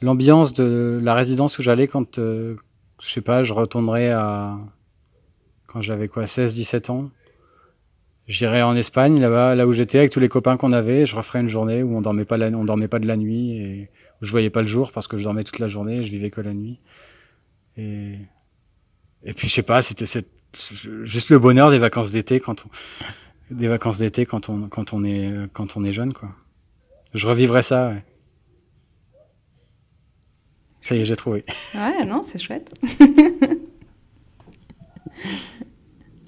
l'ambiance 0.00 0.54
de 0.54 1.00
la 1.02 1.14
résidence 1.14 1.58
où 1.58 1.62
j'allais 1.62 1.86
quand, 1.86 2.18
je 2.18 2.56
sais 3.00 3.20
pas, 3.20 3.42
je 3.42 3.52
retournerais 3.52 4.10
à 4.10 4.56
quand 5.66 5.80
j'avais 5.80 6.08
quoi, 6.08 6.26
16, 6.26 6.54
17 6.54 6.90
ans. 6.90 7.10
J'irai 8.26 8.62
en 8.62 8.76
Espagne, 8.76 9.20
là-bas, 9.20 9.54
là 9.54 9.66
où 9.66 9.72
j'étais, 9.72 9.98
avec 9.98 10.10
tous 10.10 10.20
les 10.20 10.28
copains 10.28 10.56
qu'on 10.56 10.72
avait. 10.72 11.04
Je 11.04 11.16
referais 11.16 11.40
une 11.40 11.48
journée 11.48 11.82
où 11.82 11.96
on 11.96 12.00
dormait 12.00 12.24
pas, 12.24 12.38
dormait 12.38 12.88
pas 12.88 12.98
de 12.98 13.06
la 13.06 13.16
nuit 13.16 13.56
et 13.56 13.90
où 14.20 14.24
je 14.24 14.30
voyais 14.30 14.50
pas 14.50 14.60
le 14.60 14.68
jour 14.68 14.92
parce 14.92 15.08
que 15.08 15.16
je 15.16 15.24
dormais 15.24 15.44
toute 15.44 15.58
la 15.58 15.68
journée 15.68 15.98
et 15.98 16.04
je 16.04 16.10
vivais 16.10 16.30
que 16.30 16.40
la 16.40 16.54
nuit. 16.54 16.78
Et 17.76 19.32
puis 19.34 19.48
je 19.48 19.54
sais 19.54 19.62
pas, 19.62 19.82
c'était 19.82 20.06
juste 21.04 21.30
le 21.30 21.38
bonheur 21.38 21.70
des 21.70 21.78
vacances 21.78 22.10
d'été 22.10 22.40
quand 22.40 22.64
on, 22.66 22.70
des 23.50 23.68
vacances 23.68 23.98
d'été 23.98 24.26
quand 24.26 24.48
on, 24.48 24.68
quand 24.68 24.92
on 24.92 25.04
est, 25.04 25.32
quand 25.52 25.76
on 25.76 25.84
est 25.84 25.92
jeune, 25.92 26.12
quoi. 26.12 26.30
Je 27.14 27.26
revivrais 27.26 27.62
ça, 27.62 27.88
ouais. 27.88 28.02
Ça 30.84 30.94
y 30.96 31.00
est, 31.00 31.04
j'ai 31.04 31.16
trouvé. 31.16 31.44
Ouais, 31.74 32.04
non, 32.04 32.22
c'est 32.22 32.38
chouette. 32.38 32.72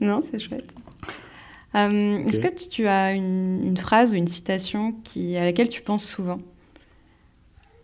non, 0.01 0.21
c'est 0.29 0.39
chouette. 0.39 0.73
Euh, 1.75 2.23
est-ce 2.25 2.41
que 2.41 2.69
tu 2.69 2.87
as 2.87 3.13
une, 3.13 3.77
phrase 3.79 4.13
ou 4.13 4.17
une 4.17 4.29
citation 4.29 4.93
qui, 5.05 5.37
à 5.37 5.45
laquelle 5.45 5.69
tu 5.69 5.81
penses 5.81 6.05
souvent? 6.05 6.41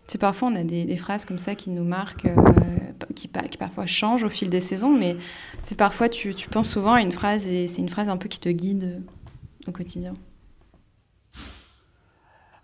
C'est 0.07 0.19
parfois 0.19 0.49
on 0.49 0.55
a 0.55 0.63
des, 0.63 0.95
phrases 0.95 1.25
comme 1.25 1.37
ça 1.37 1.55
qui 1.55 1.69
nous 1.69 1.83
marquent, 1.83 2.25
euh, 2.25 2.35
qui, 3.15 3.29
qui, 3.29 3.57
parfois 3.57 3.85
changent 3.85 4.23
au 4.23 4.29
fil 4.29 4.49
des 4.49 4.61
saisons, 4.61 4.95
mais 4.95 5.15
c'est 5.63 5.77
parfois 5.77 6.09
tu, 6.09 6.33
tu, 6.33 6.49
penses 6.49 6.69
souvent 6.69 6.93
à 6.93 7.01
une 7.01 7.11
phrase 7.11 7.47
et 7.47 7.67
c'est 7.67 7.81
une 7.81 7.89
phrase 7.89 8.09
un 8.09 8.17
peu 8.17 8.27
qui 8.27 8.39
te 8.39 8.49
guide? 8.49 9.01
Au 9.69 9.71
quotidien. 9.71 10.13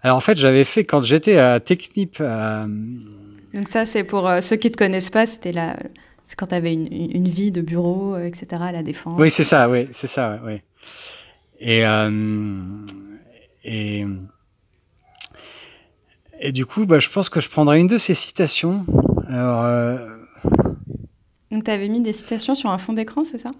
Alors 0.02 0.18
en 0.18 0.22
fait, 0.22 0.38
j'avais 0.38 0.66
fait 0.66 0.84
quand 0.84 1.02
j'étais 1.02 1.38
à 1.38 1.60
Technip. 1.60 2.22
Donc 3.56 3.70
ça, 3.70 3.86
c'est 3.86 4.04
pour 4.04 4.28
euh, 4.28 4.42
ceux 4.42 4.58
qui 4.58 4.68
ne 4.68 4.74
te 4.74 4.78
connaissent 4.78 5.10
pas, 5.10 5.26
c'était 5.26 5.54
la, 5.54 5.78
c'est 6.24 6.38
quand 6.38 6.48
tu 6.48 6.56
avais 6.56 6.74
une, 6.74 6.92
une, 6.92 7.28
vie 7.28 7.52
de 7.52 7.62
bureau, 7.62 8.18
etc. 8.18 8.62
à 8.62 8.72
la 8.72 8.84
défense. 8.84 9.18
Oui, 9.18 9.30
c'est 9.30 9.46
ça, 9.46 9.70
oui, 9.70 9.88
c'est 9.94 10.08
ça, 10.08 10.42
oui. 10.44 10.62
Et, 11.60 11.86
euh, 11.86 12.62
et, 13.64 14.06
et, 16.40 16.52
du 16.52 16.66
coup, 16.66 16.86
bah, 16.86 17.00
je 17.00 17.10
pense 17.10 17.30
que 17.30 17.40
je 17.40 17.50
prendrai 17.50 17.80
une 17.80 17.88
de 17.88 17.98
ces 17.98 18.14
citations. 18.14 18.86
Alors, 19.30 19.64
euh, 19.64 19.98
Donc, 21.50 21.64
tu 21.64 21.72
avais 21.72 21.88
mis 21.88 22.02
des 22.02 22.14
citations 22.14 22.56
sur 22.56 22.70
un 22.70 22.78
fond 22.78 22.94
d'écran, 22.94 23.24
c'est 23.24 23.38
ça? 23.38 23.52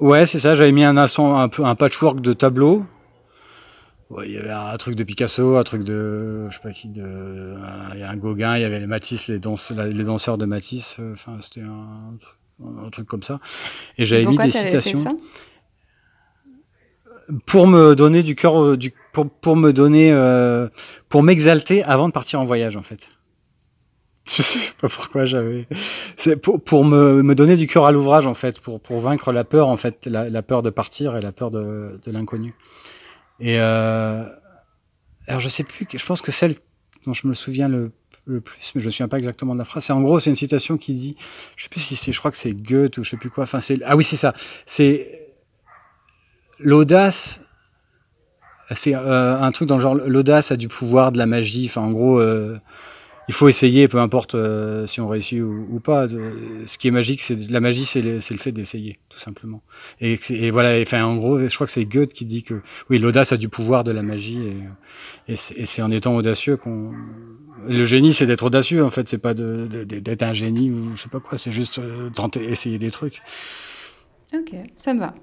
Ouais, 0.00 0.26
c'est 0.26 0.40
ça. 0.40 0.54
J'avais 0.54 0.72
mis 0.72 0.84
un, 0.84 0.96
un, 0.96 1.06
un, 1.06 1.50
un 1.58 1.74
patchwork 1.74 2.20
de 2.20 2.32
tableaux. 2.32 2.84
il 4.24 4.32
y 4.32 4.38
avait 4.38 4.50
un 4.50 4.76
truc 4.76 4.96
de 4.96 5.04
Picasso, 5.04 5.56
un 5.56 5.62
truc 5.64 5.84
de, 5.84 6.48
je 6.50 6.54
sais 6.54 6.62
pas 6.62 6.72
qui, 6.72 6.88
de, 6.88 7.56
il 7.94 8.00
y 8.00 8.02
a 8.02 8.10
un 8.10 8.16
Gauguin, 8.16 8.56
il 8.56 8.62
y 8.62 8.64
avait 8.64 8.80
les 8.80 8.86
Matisse, 8.86 9.28
les, 9.28 9.38
les 9.38 10.04
danseurs 10.04 10.38
de 10.38 10.44
Matisse. 10.44 10.96
Euh, 11.00 11.12
enfin, 11.14 11.38
c'était 11.40 11.62
un, 11.62 12.90
truc 12.90 13.06
comme 13.06 13.22
ça. 13.22 13.40
Et 13.98 14.04
j'avais 14.04 14.26
mis 14.26 14.36
des 14.36 14.50
citations. 14.50 14.80
Fait 14.80 14.94
ça? 14.94 15.12
Pour 17.46 17.66
me 17.66 17.94
donner 17.94 18.22
du 18.22 18.36
cœur, 18.36 18.62
euh, 18.62 18.76
du, 18.76 18.92
pour, 19.12 19.30
pour, 19.30 19.56
me 19.56 19.72
donner, 19.72 20.12
euh, 20.12 20.68
pour 21.08 21.22
m'exalter 21.22 21.82
avant 21.82 22.08
de 22.08 22.12
partir 22.12 22.40
en 22.40 22.44
voyage 22.44 22.76
en 22.76 22.82
fait. 22.82 23.08
Je 24.26 24.42
sais 24.42 24.58
pas 24.80 24.88
pourquoi 24.88 25.24
j'avais. 25.24 25.66
C'est 26.16 26.36
pour, 26.36 26.62
pour 26.62 26.84
me, 26.84 27.22
me, 27.22 27.34
donner 27.34 27.56
du 27.56 27.66
cœur 27.66 27.86
à 27.86 27.92
l'ouvrage 27.92 28.26
en 28.26 28.34
fait, 28.34 28.60
pour, 28.60 28.80
pour 28.80 29.00
vaincre 29.00 29.32
la 29.32 29.44
peur 29.44 29.68
en 29.68 29.76
fait, 29.76 30.06
la, 30.06 30.42
peur 30.42 30.62
de 30.62 30.70
partir 30.70 31.16
et 31.16 31.20
la 31.20 31.32
peur 31.32 31.50
de, 31.50 32.00
de 32.04 32.10
l'inconnu. 32.10 32.54
Et 33.40 33.58
euh, 33.58 34.24
alors 35.26 35.40
je 35.40 35.48
sais 35.48 35.64
plus, 35.64 35.86
je 35.92 36.06
pense 36.06 36.22
que 36.22 36.32
celle 36.32 36.54
dont 37.06 37.12
je 37.12 37.26
me 37.26 37.34
souviens 37.34 37.68
le, 37.68 37.92
le 38.26 38.40
plus, 38.40 38.72
mais 38.74 38.80
je 38.80 38.86
me 38.86 38.90
souviens 38.90 39.08
pas 39.08 39.18
exactement 39.18 39.54
de 39.54 39.58
la 39.58 39.64
phrase. 39.64 39.84
C'est 39.84 39.92
en 39.92 40.00
gros, 40.00 40.18
c'est 40.18 40.30
une 40.30 40.36
citation 40.36 40.78
qui 40.78 40.94
dit, 40.94 41.16
je 41.56 41.64
sais 41.64 41.68
plus 41.68 41.80
si 41.80 41.96
c'est, 41.96 42.12
je 42.12 42.18
crois 42.18 42.30
que 42.30 42.36
c'est 42.36 42.52
Goethe 42.52 42.98
ou 42.98 43.04
je 43.04 43.10
sais 43.10 43.16
plus 43.16 43.30
quoi. 43.30 43.44
Enfin, 43.44 43.60
c'est 43.60 43.80
ah 43.84 43.96
oui, 43.96 44.04
c'est 44.04 44.16
ça. 44.16 44.34
C'est 44.66 45.28
l'audace, 46.58 47.40
c'est 48.74 48.94
euh, 48.94 49.38
un 49.38 49.52
truc 49.52 49.68
dans 49.68 49.76
le 49.76 49.82
genre 49.82 49.94
l'audace 49.94 50.50
a 50.50 50.56
du 50.56 50.68
pouvoir, 50.68 51.12
de 51.12 51.18
la 51.18 51.26
magie. 51.26 51.66
Enfin, 51.68 51.82
en 51.82 51.90
gros, 51.90 52.18
euh, 52.18 52.58
il 53.28 53.34
faut 53.34 53.48
essayer, 53.48 53.88
peu 53.88 53.98
importe 53.98 54.34
euh, 54.34 54.86
si 54.86 55.00
on 55.00 55.08
réussit 55.08 55.40
ou, 55.40 55.80
pas. 55.80 56.08
ce 56.08 56.78
qui 56.78 56.88
est 56.88 56.90
magique, 56.90 57.22
c'est 57.22 57.50
la 57.50 57.60
magie, 57.60 57.84
c'est 57.84 58.02
le, 58.02 58.20
fait 58.20 58.52
d'essayer, 58.52 58.98
tout 59.08 59.18
simplement. 59.18 59.62
Et, 60.00 60.50
voilà, 60.50 60.80
enfin, 60.80 61.04
en 61.04 61.16
gros, 61.16 61.38
je 61.38 61.54
crois 61.54 61.66
que 61.66 61.72
c'est 61.72 61.84
Goethe 61.84 62.12
qui 62.12 62.24
dit 62.24 62.42
que 62.42 62.60
oui, 62.90 62.98
l'audace 62.98 63.32
a 63.32 63.36
du 63.36 63.48
pouvoir 63.48 63.84
de 63.84 63.92
la 63.92 64.02
magie, 64.02 64.40
et, 65.28 65.36
c'est 65.36 65.82
en 65.82 65.90
étant 65.90 66.14
audacieux 66.16 66.56
qu'on. 66.56 66.92
Le 67.66 67.86
génie, 67.86 68.12
c'est 68.12 68.26
d'être 68.26 68.44
audacieux, 68.44 68.84
en 68.84 68.90
fait. 68.90 69.08
C'est 69.08 69.18
pas 69.18 69.32
d'être 69.32 70.22
un 70.22 70.34
génie 70.34 70.70
ou 70.70 70.96
je 70.96 71.02
sais 71.02 71.08
pas 71.08 71.20
quoi. 71.20 71.38
C'est 71.38 71.52
juste 71.52 71.80
tenter, 72.14 72.44
essayer 72.50 72.78
des 72.78 72.90
trucs. 72.90 73.22
Ok, 74.34 74.54
ça 74.76 74.92
me 74.92 75.00
va. 75.00 75.14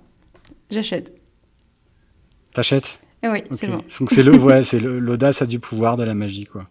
J'achète. 0.71 1.13
T'achètes? 2.53 2.97
Eh 3.23 3.29
Oui, 3.29 3.43
c'est 3.51 3.67
bon. 3.67 3.83
Donc 3.99 4.11
c'est 4.11 4.23
le, 4.23 4.31
ouais, 4.37 4.63
c'est 4.63 4.79
l'audace 4.79 5.41
a 5.41 5.45
du 5.45 5.59
pouvoir 5.59 5.97
de 5.97 6.03
la 6.03 6.13
magie, 6.13 6.45
quoi. 6.45 6.67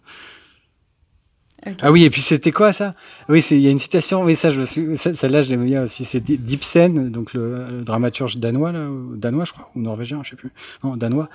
Ah 1.83 1.93
oui, 1.93 2.05
et 2.05 2.11
puis 2.11 2.23
c'était 2.23 2.53
quoi 2.53 2.73
ça? 2.73 2.95
Oui, 3.29 3.45
il 3.51 3.61
y 3.61 3.69
a 3.69 3.71
une 3.71 3.79
citation, 3.79 4.23
oui, 4.23 4.35
ça, 4.35 4.51
je, 4.51 4.65
celle-là, 4.65 5.43
je 5.43 5.51
l'aime 5.51 5.65
bien 5.65 5.83
aussi. 5.83 6.05
C'est 6.05 6.21
d'Ibsen, 6.21 7.11
donc 7.11 7.35
le, 7.35 7.83
dramaturge 7.83 8.39
danois, 8.39 8.73
là, 8.73 8.87
danois, 9.15 9.45
je 9.45 9.53
crois, 9.53 9.71
ou 9.75 9.81
norvégien, 9.81 10.23
je 10.23 10.31
sais 10.31 10.37
plus. 10.37 10.53
Non, 10.83 10.97
danois. 10.97 11.29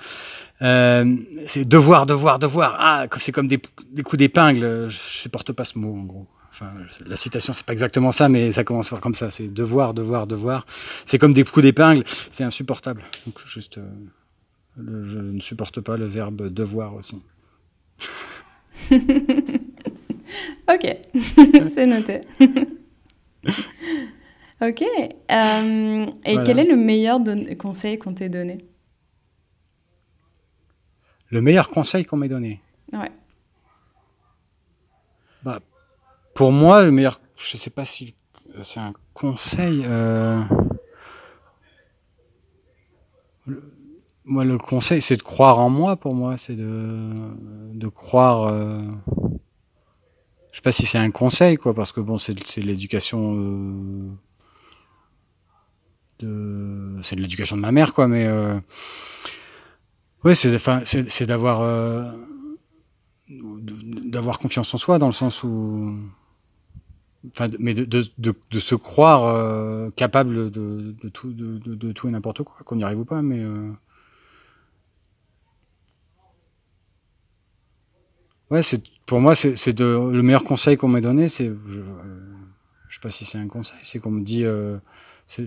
Euh, 0.62 1.16
c'est 1.46 1.66
devoir, 1.66 2.06
devoir, 2.06 2.38
devoir. 2.38 2.76
Ah, 2.78 3.06
c'est 3.18 3.32
comme 3.32 3.46
des, 3.46 3.60
des 3.92 4.02
coups 4.02 4.18
d'épingle. 4.18 4.88
Je 4.88 4.96
supporte 4.96 5.52
pas 5.52 5.64
ce 5.64 5.78
mot, 5.78 5.94
en 5.94 6.04
gros. 6.04 6.26
Enfin, 6.50 6.72
la 7.06 7.16
citation, 7.16 7.52
c'est 7.52 7.66
pas 7.66 7.74
exactement 7.74 8.12
ça, 8.12 8.28
mais 8.28 8.50
ça 8.50 8.64
commence 8.64 8.90
comme 9.00 9.14
ça. 9.14 9.30
C'est 9.30 9.46
devoir, 9.46 9.94
devoir, 9.94 10.26
devoir. 10.26 10.66
C'est 11.04 11.18
comme 11.18 11.34
des 11.34 11.44
coups 11.44 11.62
d'épingle. 11.62 12.02
C'est 12.32 12.44
insupportable. 12.44 13.02
Donc, 13.26 13.36
juste. 13.46 13.78
Euh, 13.78 13.84
je 14.78 15.18
ne 15.18 15.40
supporte 15.40 15.80
pas 15.80 15.96
le 15.96 16.06
verbe 16.06 16.52
devoir 16.52 16.94
aussi. 16.94 17.22
ok, 20.68 20.96
c'est 21.68 21.86
noté. 21.86 22.20
ok. 24.60 24.82
Euh, 25.30 26.06
et 26.24 26.36
quel 26.44 26.58
est 26.58 26.64
le 26.64 26.76
meilleur 26.76 27.20
conseil 27.58 27.98
qu'on 27.98 28.14
t'ait 28.14 28.28
donné? 28.28 28.58
Le 31.30 31.40
meilleur 31.40 31.70
conseil 31.70 32.04
qu'on 32.04 32.16
m'ait 32.16 32.28
donné? 32.28 32.60
Ouais. 32.92 33.10
Bah, 35.42 35.60
pour 36.34 36.52
moi, 36.52 36.84
le 36.84 36.90
meilleur, 36.90 37.20
je 37.36 37.56
ne 37.56 37.58
sais 37.58 37.70
pas 37.70 37.84
si 37.84 38.14
c'est 38.62 38.80
un 38.80 38.92
conseil. 39.12 39.82
Euh, 39.84 40.40
moi, 44.24 44.44
le 44.44 44.58
conseil, 44.58 45.00
c'est 45.00 45.16
de 45.16 45.22
croire 45.22 45.58
en 45.58 45.70
moi. 45.70 45.96
Pour 45.96 46.14
moi, 46.14 46.36
c'est 46.36 46.56
de, 46.56 47.10
de 47.74 47.88
croire. 47.88 48.48
Euh... 48.48 48.80
Je 50.56 50.60
sais 50.60 50.62
pas 50.62 50.72
si 50.72 50.86
c'est 50.86 50.96
un 50.96 51.10
conseil, 51.10 51.58
quoi, 51.58 51.74
parce 51.74 51.92
que 51.92 52.00
bon, 52.00 52.16
c'est 52.16 52.32
l'éducation. 52.56 53.34
Euh... 53.36 54.10
De... 56.20 56.98
C'est 57.02 57.14
de 57.14 57.20
l'éducation 57.20 57.56
de 57.56 57.60
ma 57.60 57.72
mère, 57.72 57.92
quoi, 57.92 58.08
mais. 58.08 58.24
Euh... 58.24 58.58
Oui, 60.24 60.34
c'est 60.34 61.26
d'avoir. 61.26 61.60
Euh, 61.60 62.10
d'avoir 63.28 64.38
confiance 64.38 64.72
en 64.72 64.78
soi, 64.78 64.98
dans 64.98 65.08
le 65.08 65.12
sens 65.12 65.42
où. 65.42 65.94
Enfin, 67.28 67.48
mais 67.58 67.74
de, 67.74 67.84
de, 67.84 68.06
de, 68.16 68.34
de 68.50 68.58
se 68.58 68.74
croire 68.74 69.26
euh, 69.26 69.90
capable 69.90 70.50
de, 70.50 70.96
tout, 71.12 71.34
de, 71.34 71.92
tout 71.92 72.08
et 72.08 72.10
n'importe 72.10 72.44
quoi, 72.44 72.56
qu'on 72.64 72.78
y 72.78 72.82
arrive 72.82 73.00
ou 73.00 73.04
pas, 73.04 73.20
mais. 73.20 73.44
Ouais, 78.50 78.62
c'est 78.62 78.80
pour 79.06 79.20
moi 79.20 79.34
c'est 79.34 79.80
le 79.80 80.22
meilleur 80.22 80.44
conseil 80.44 80.76
qu'on 80.76 80.88
m'ait 80.88 81.00
donné, 81.00 81.28
c'est 81.28 81.46
je, 81.46 81.80
euh, 81.80 81.82
je 82.88 82.94
sais 82.94 83.00
pas 83.00 83.10
si 83.10 83.24
c'est 83.24 83.38
un 83.38 83.48
conseil, 83.48 83.78
c'est 83.82 83.98
qu'on 83.98 84.12
me 84.12 84.22
dit 84.22 84.44
euh, 84.44 84.78
c'est 85.26 85.46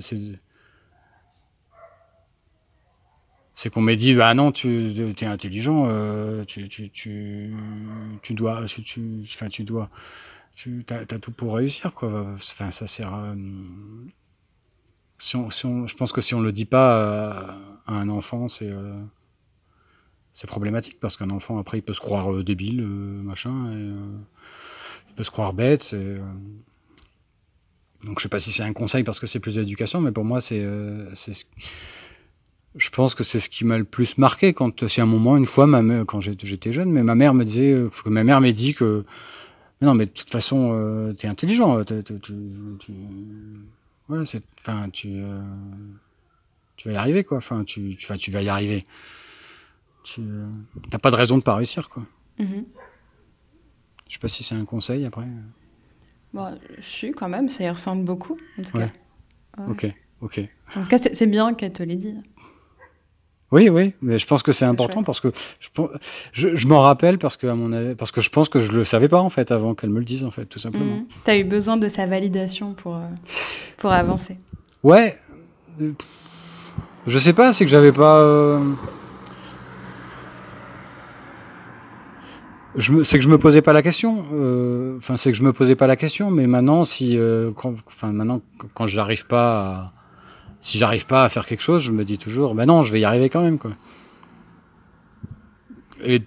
qu'on 3.71 3.81
m'ait 3.81 3.95
dit 3.95 4.19
ah 4.21 4.33
non 4.33 4.51
tu 4.51 4.91
es 5.17 5.25
intelligent 5.25 5.85
euh, 5.87 6.43
tu, 6.45 6.67
tu, 6.67 6.89
tu, 6.89 7.53
tu, 8.21 8.33
dois 8.33 8.65
tu, 8.65 8.83
tu 8.83 9.21
enfin 9.23 9.47
tu 9.47 9.63
dois 9.63 9.89
tu 10.55 10.83
as, 10.89 10.95
as, 10.95 11.19
tout 11.19 11.31
pour 11.31 11.55
réussir 11.55 11.93
quoi. 11.93 12.25
Enfin 12.35 12.71
ça 12.71 12.87
sert 12.87 13.13
à, 13.13 13.33
si 15.17 15.35
on, 15.37 15.49
si 15.49 15.65
on, 15.65 15.87
je 15.87 15.95
pense 15.95 16.11
que 16.11 16.21
si 16.21 16.33
on 16.33 16.41
le 16.41 16.51
dit 16.51 16.65
pas 16.65 17.31
à, 17.31 17.57
à 17.87 17.93
un 17.93 18.09
enfant 18.09 18.49
c'est 18.49 18.69
euh, 18.69 19.01
c'est 20.31 20.47
problématique 20.47 20.97
parce 20.99 21.17
qu'un 21.17 21.29
enfant 21.29 21.59
après 21.59 21.79
il 21.79 21.81
peut 21.81 21.93
se 21.93 21.99
croire 21.99 22.31
euh, 22.31 22.43
débile, 22.43 22.81
euh, 22.81 23.21
machin, 23.23 23.67
euh, 23.67 23.93
il 25.09 25.15
peut 25.15 25.23
se 25.23 25.31
croire 25.31 25.53
bête. 25.53 25.95
donc 28.03 28.19
je 28.19 28.23
sais 28.23 28.29
pas 28.29 28.39
si 28.39 28.51
c'est 28.51 28.63
un 28.63 28.73
conseil 28.73 29.03
parce 29.03 29.19
que 29.19 29.27
c'est 29.27 29.39
plus 29.39 29.55
d'éducation, 29.55 30.01
mais 30.01 30.11
pour 30.11 30.25
moi 30.25 30.41
c'est, 30.41 30.63
je 32.75 32.89
pense 32.91 33.15
que 33.15 33.23
c'est 33.23 33.39
ce 33.39 33.49
qui 33.49 33.65
m'a 33.65 33.77
le 33.77 33.83
plus 33.83 34.17
marqué 34.17 34.53
quand 34.53 34.87
c'est 34.87 35.01
un 35.01 35.07
moment 35.07 35.35
une 35.35 35.45
fois 35.45 35.67
quand 36.05 36.21
j'étais 36.21 36.71
jeune, 36.71 36.91
mais 36.91 37.03
ma 37.03 37.15
mère 37.15 37.33
me 37.33 37.43
disait 37.43 37.75
que 38.03 38.09
ma 38.09 38.23
mère 38.23 38.39
m'a 38.39 38.51
dit 38.51 38.73
que 38.73 39.03
non, 39.81 39.93
mais 39.93 40.05
de 40.05 40.11
toute 40.11 40.29
façon, 40.29 41.15
tu 41.17 41.25
es 41.25 41.29
intelligent. 41.29 41.83
tu, 41.85 42.03
vas 46.85 46.91
y 46.91 46.95
arriver, 46.95 47.23
quoi. 47.23 47.39
Tu 47.65 48.31
vas 48.31 48.41
y 48.41 48.49
arriver. 48.49 48.85
Tu 50.03 50.21
n'as 50.21 50.99
pas 50.99 51.11
de 51.11 51.15
raison 51.15 51.37
de 51.37 51.43
pas 51.43 51.55
réussir, 51.55 51.89
quoi. 51.89 52.03
Mhm. 52.39 52.65
Je 54.07 54.13
sais 54.13 54.19
pas 54.19 54.27
si 54.27 54.43
c'est 54.43 54.55
un 54.55 54.65
conseil 54.65 55.05
après. 55.05 55.25
Bon, 56.33 56.57
je 56.77 56.81
suis 56.81 57.11
quand 57.11 57.29
même, 57.29 57.49
ça 57.49 57.63
y 57.63 57.69
ressemble 57.69 58.03
beaucoup, 58.05 58.37
en 58.59 58.63
tout 58.63 58.71
cas. 58.71 58.79
Ouais. 58.79 58.91
Ouais. 59.57 59.65
Ok, 59.71 59.85
ok. 60.21 60.39
En 60.75 60.81
tout 60.83 60.87
cas, 60.89 60.97
c'est 60.99 61.27
bien 61.27 61.53
qu'elle 61.53 61.73
te 61.73 61.83
l'ait 61.83 61.95
dit. 61.95 62.15
Oui, 63.51 63.67
oui, 63.69 63.93
mais 64.03 64.19
je 64.19 64.27
pense 64.27 64.43
que 64.43 64.51
c'est 64.51 64.65
important 64.65 64.93
chouette. 65.01 65.05
parce 65.07 65.19
que 65.19 65.31
je, 65.59 65.69
je, 66.31 66.55
je 66.55 66.67
m'en 66.67 66.81
rappelle 66.81 67.17
parce 67.17 67.35
que 67.35 67.47
à 67.47 67.55
mon 67.55 67.73
avis, 67.73 67.95
parce 67.95 68.11
que 68.11 68.21
je 68.21 68.29
pense 68.29 68.47
que 68.47 68.61
je 68.61 68.71
le 68.71 68.85
savais 68.85 69.09
pas 69.09 69.21
en 69.21 69.31
fait 69.31 69.51
avant 69.51 69.73
qu'elle 69.73 69.89
me 69.89 69.97
le 69.97 70.05
dise 70.05 70.23
en 70.23 70.29
fait, 70.29 70.45
tout 70.45 70.59
simplement. 70.59 70.97
Mhm. 70.97 71.07
T'as 71.23 71.35
eu 71.37 71.43
besoin 71.43 71.75
de 71.75 71.87
sa 71.87 72.05
validation 72.05 72.75
pour, 72.75 72.95
euh, 72.97 73.07
pour 73.77 73.91
avancer. 73.91 74.37
Ouais. 74.83 75.19
euh, 75.81 75.93
Je 77.07 77.17
sais 77.17 77.33
pas, 77.33 77.51
c'est 77.53 77.65
que 77.65 77.71
j'avais 77.71 77.91
pas. 77.91 78.19
euh, 78.19 78.59
Je 78.59 78.63
me- 78.63 78.77
c'est 82.77 83.17
que 83.17 83.23
je 83.23 83.29
me 83.29 83.37
posais 83.37 83.61
pas 83.61 83.73
la 83.73 83.81
question. 83.81 84.25
euh, 84.33 84.97
Enfin, 84.97 85.17
c'est 85.17 85.31
que 85.31 85.37
je 85.37 85.43
me 85.43 85.53
posais 85.53 85.75
pas 85.75 85.87
la 85.87 85.95
question. 85.95 86.29
Mais 86.31 86.47
maintenant, 86.47 86.85
si, 86.85 87.17
euh, 87.17 87.51
enfin, 87.87 88.11
maintenant, 88.11 88.41
quand 88.73 88.85
j'arrive 88.85 89.25
pas, 89.25 89.59
à, 89.59 89.93
si 90.61 90.77
j'arrive 90.77 91.05
pas 91.05 91.23
à 91.23 91.29
faire 91.29 91.45
quelque 91.45 91.61
chose, 91.61 91.81
je 91.81 91.91
me 91.91 92.05
dis 92.05 92.17
toujours, 92.17 92.53
ben 92.55 92.65
non, 92.65 92.83
je 92.83 92.93
vais 92.93 92.99
y 92.99 93.05
arriver 93.05 93.29
quand 93.29 93.41
même, 93.41 93.57
quoi. 93.57 93.71
Et 96.03 96.21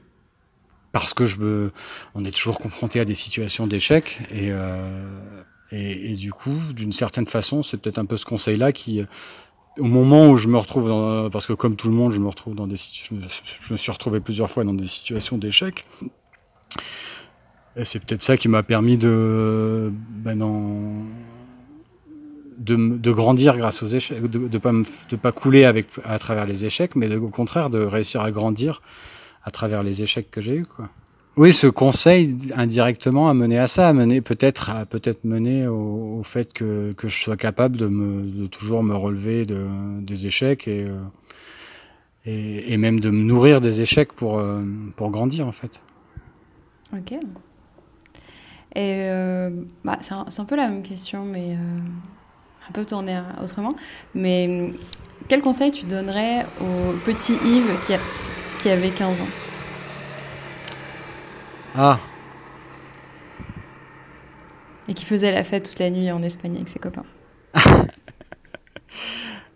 parce 0.93 1.15
que 1.15 1.25
je 1.25 1.39
me, 1.39 1.73
on 2.15 2.25
est 2.25 2.33
toujours 2.33 2.59
confronté 2.59 3.01
à 3.01 3.05
des 3.05 3.15
situations 3.15 3.67
d'échec 3.67 4.21
et, 4.31 4.49
euh, 4.51 5.43
et, 5.71 6.15
du 6.17 6.33
coup, 6.33 6.59
d'une 6.75 6.93
certaine 6.93 7.27
façon, 7.27 7.63
c'est 7.63 7.79
peut-être 7.79 7.97
un 7.99 8.05
peu 8.05 8.19
ce 8.19 8.27
conseil-là 8.27 8.73
qui, 8.73 9.03
au 9.79 9.85
moment 9.85 10.29
où 10.29 10.37
je 10.37 10.49
me 10.49 10.59
retrouve, 10.59 10.89
dans, 10.89 11.31
parce 11.31 11.47
que 11.47 11.55
comme 11.55 11.77
tout 11.77 11.89
le 11.89 11.95
monde, 11.95 12.13
je 12.13 12.19
me 12.19 12.29
retrouve 12.29 12.55
dans 12.55 12.67
des, 12.67 12.77
je 12.77 13.73
me 13.73 13.79
suis 13.79 13.91
retrouvé 13.91 14.21
plusieurs 14.21 14.51
fois 14.51 14.65
dans 14.65 14.75
des 14.75 14.87
situations 14.87 15.39
d'échec. 15.39 15.87
C'est 17.85 18.05
peut-être 18.05 18.23
ça 18.23 18.37
qui 18.37 18.49
m'a 18.49 18.63
permis 18.63 18.99
de, 18.99 19.91
ben 19.93 20.37
de, 22.59 23.11
grandir 23.13 23.57
grâce 23.57 23.83
aux 23.83 23.87
échecs, 23.87 24.23
de 24.23 24.39
ne 24.39 24.59
pas, 24.59 24.73
pas 25.21 25.33
couler 25.33 25.65
avec, 25.65 25.87
à 26.05 26.19
travers 26.19 26.47
les 26.47 26.65
échecs, 26.65 26.97
mais 26.97 27.15
au 27.17 27.29
contraire 27.29 27.71
de 27.71 27.83
réussir 27.83 28.21
à 28.21 28.31
grandir 28.31 28.83
à 29.45 29.51
travers 29.51 29.83
les 29.83 30.03
échecs 30.03 30.31
que 30.31 30.41
j'ai 30.41 30.57
eus. 30.57 30.67
Oui, 31.39 31.55
ce 31.55 31.67
conseil 31.67 32.37
indirectement 32.55 33.31
a 33.31 33.35
mené 33.35 33.59
à 33.59 33.67
ça, 33.67 33.89
a 33.89 33.93
mené 33.95 34.21
peut-être 34.21 34.69
à 34.69 34.85
peut-être 34.85 35.25
mené 35.25 35.67
au, 35.67 36.21
fait 36.25 36.53
que, 36.53 36.93
que 36.93 37.09
je 37.09 37.19
sois 37.19 37.39
capable 37.39 37.79
de, 37.79 38.47
toujours 38.49 38.83
me 38.83 38.95
relever 38.95 39.47
de, 39.47 39.67
des 40.03 40.27
échecs 40.27 40.69
et, 40.69 40.85
euh, 40.85 41.01
et, 42.27 42.75
et 42.75 42.77
même 42.77 43.01
de 43.01 43.09
me 43.09 43.25
nourrir 43.25 43.63
des 43.63 43.81
échecs 43.81 44.13
pour, 44.13 44.39
euh, 44.39 44.63
pour 44.97 45.11
grandir 45.11 45.47
en 45.47 45.53
fait. 45.53 45.81
Ok. 46.93 47.19
Et 48.75 49.05
euh, 49.11 49.51
bah, 49.85 49.99
c'est 50.01 50.15
un, 50.15 50.45
peu 50.47 50.57
la 50.57 50.69
même 50.69 50.83
question, 50.83 51.25
mais 51.25 51.55
euh, 51.55 51.79
un 52.69 52.73
peu 52.73 52.85
tournée 52.85 53.21
autrement. 53.43 53.75
Mais 54.15 54.47
hum, 54.49 54.75
quel 55.29 55.43
conseil 55.43 55.71
tu 55.71 55.85
donnerais 55.85 56.47
au 56.61 56.93
petit 57.05 57.35
Yves 57.35 57.79
qui, 57.87 57.95
a- 57.95 57.99
qui 58.59 58.71
avait 58.71 58.91
15 58.91 59.21
ans? 59.21 59.29
Ah, 61.75 62.01
et 64.89 64.95
qui 64.95 65.05
faisait 65.05 65.33
la 65.33 65.45
fête 65.45 65.69
toute 65.69 65.79
la 65.79 65.91
nuit 65.91 66.11
en 66.11 66.23
Espagne 66.23 66.57
avec 66.57 66.69
ses 66.69 66.79
copains 66.79 67.05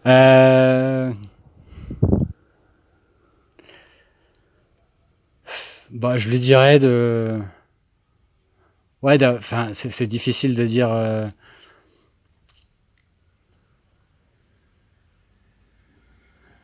Euh... 0.06 1.10
Bah, 5.90 6.16
je 6.16 6.28
lui 6.28 6.38
dirais 6.38 6.78
de. 6.78 7.40
Ouais, 9.02 9.18
enfin, 9.24 9.70
c'est 9.74 10.06
difficile 10.06 10.54
de 10.54 10.64
dire. 10.64 10.90
euh, 10.92 11.28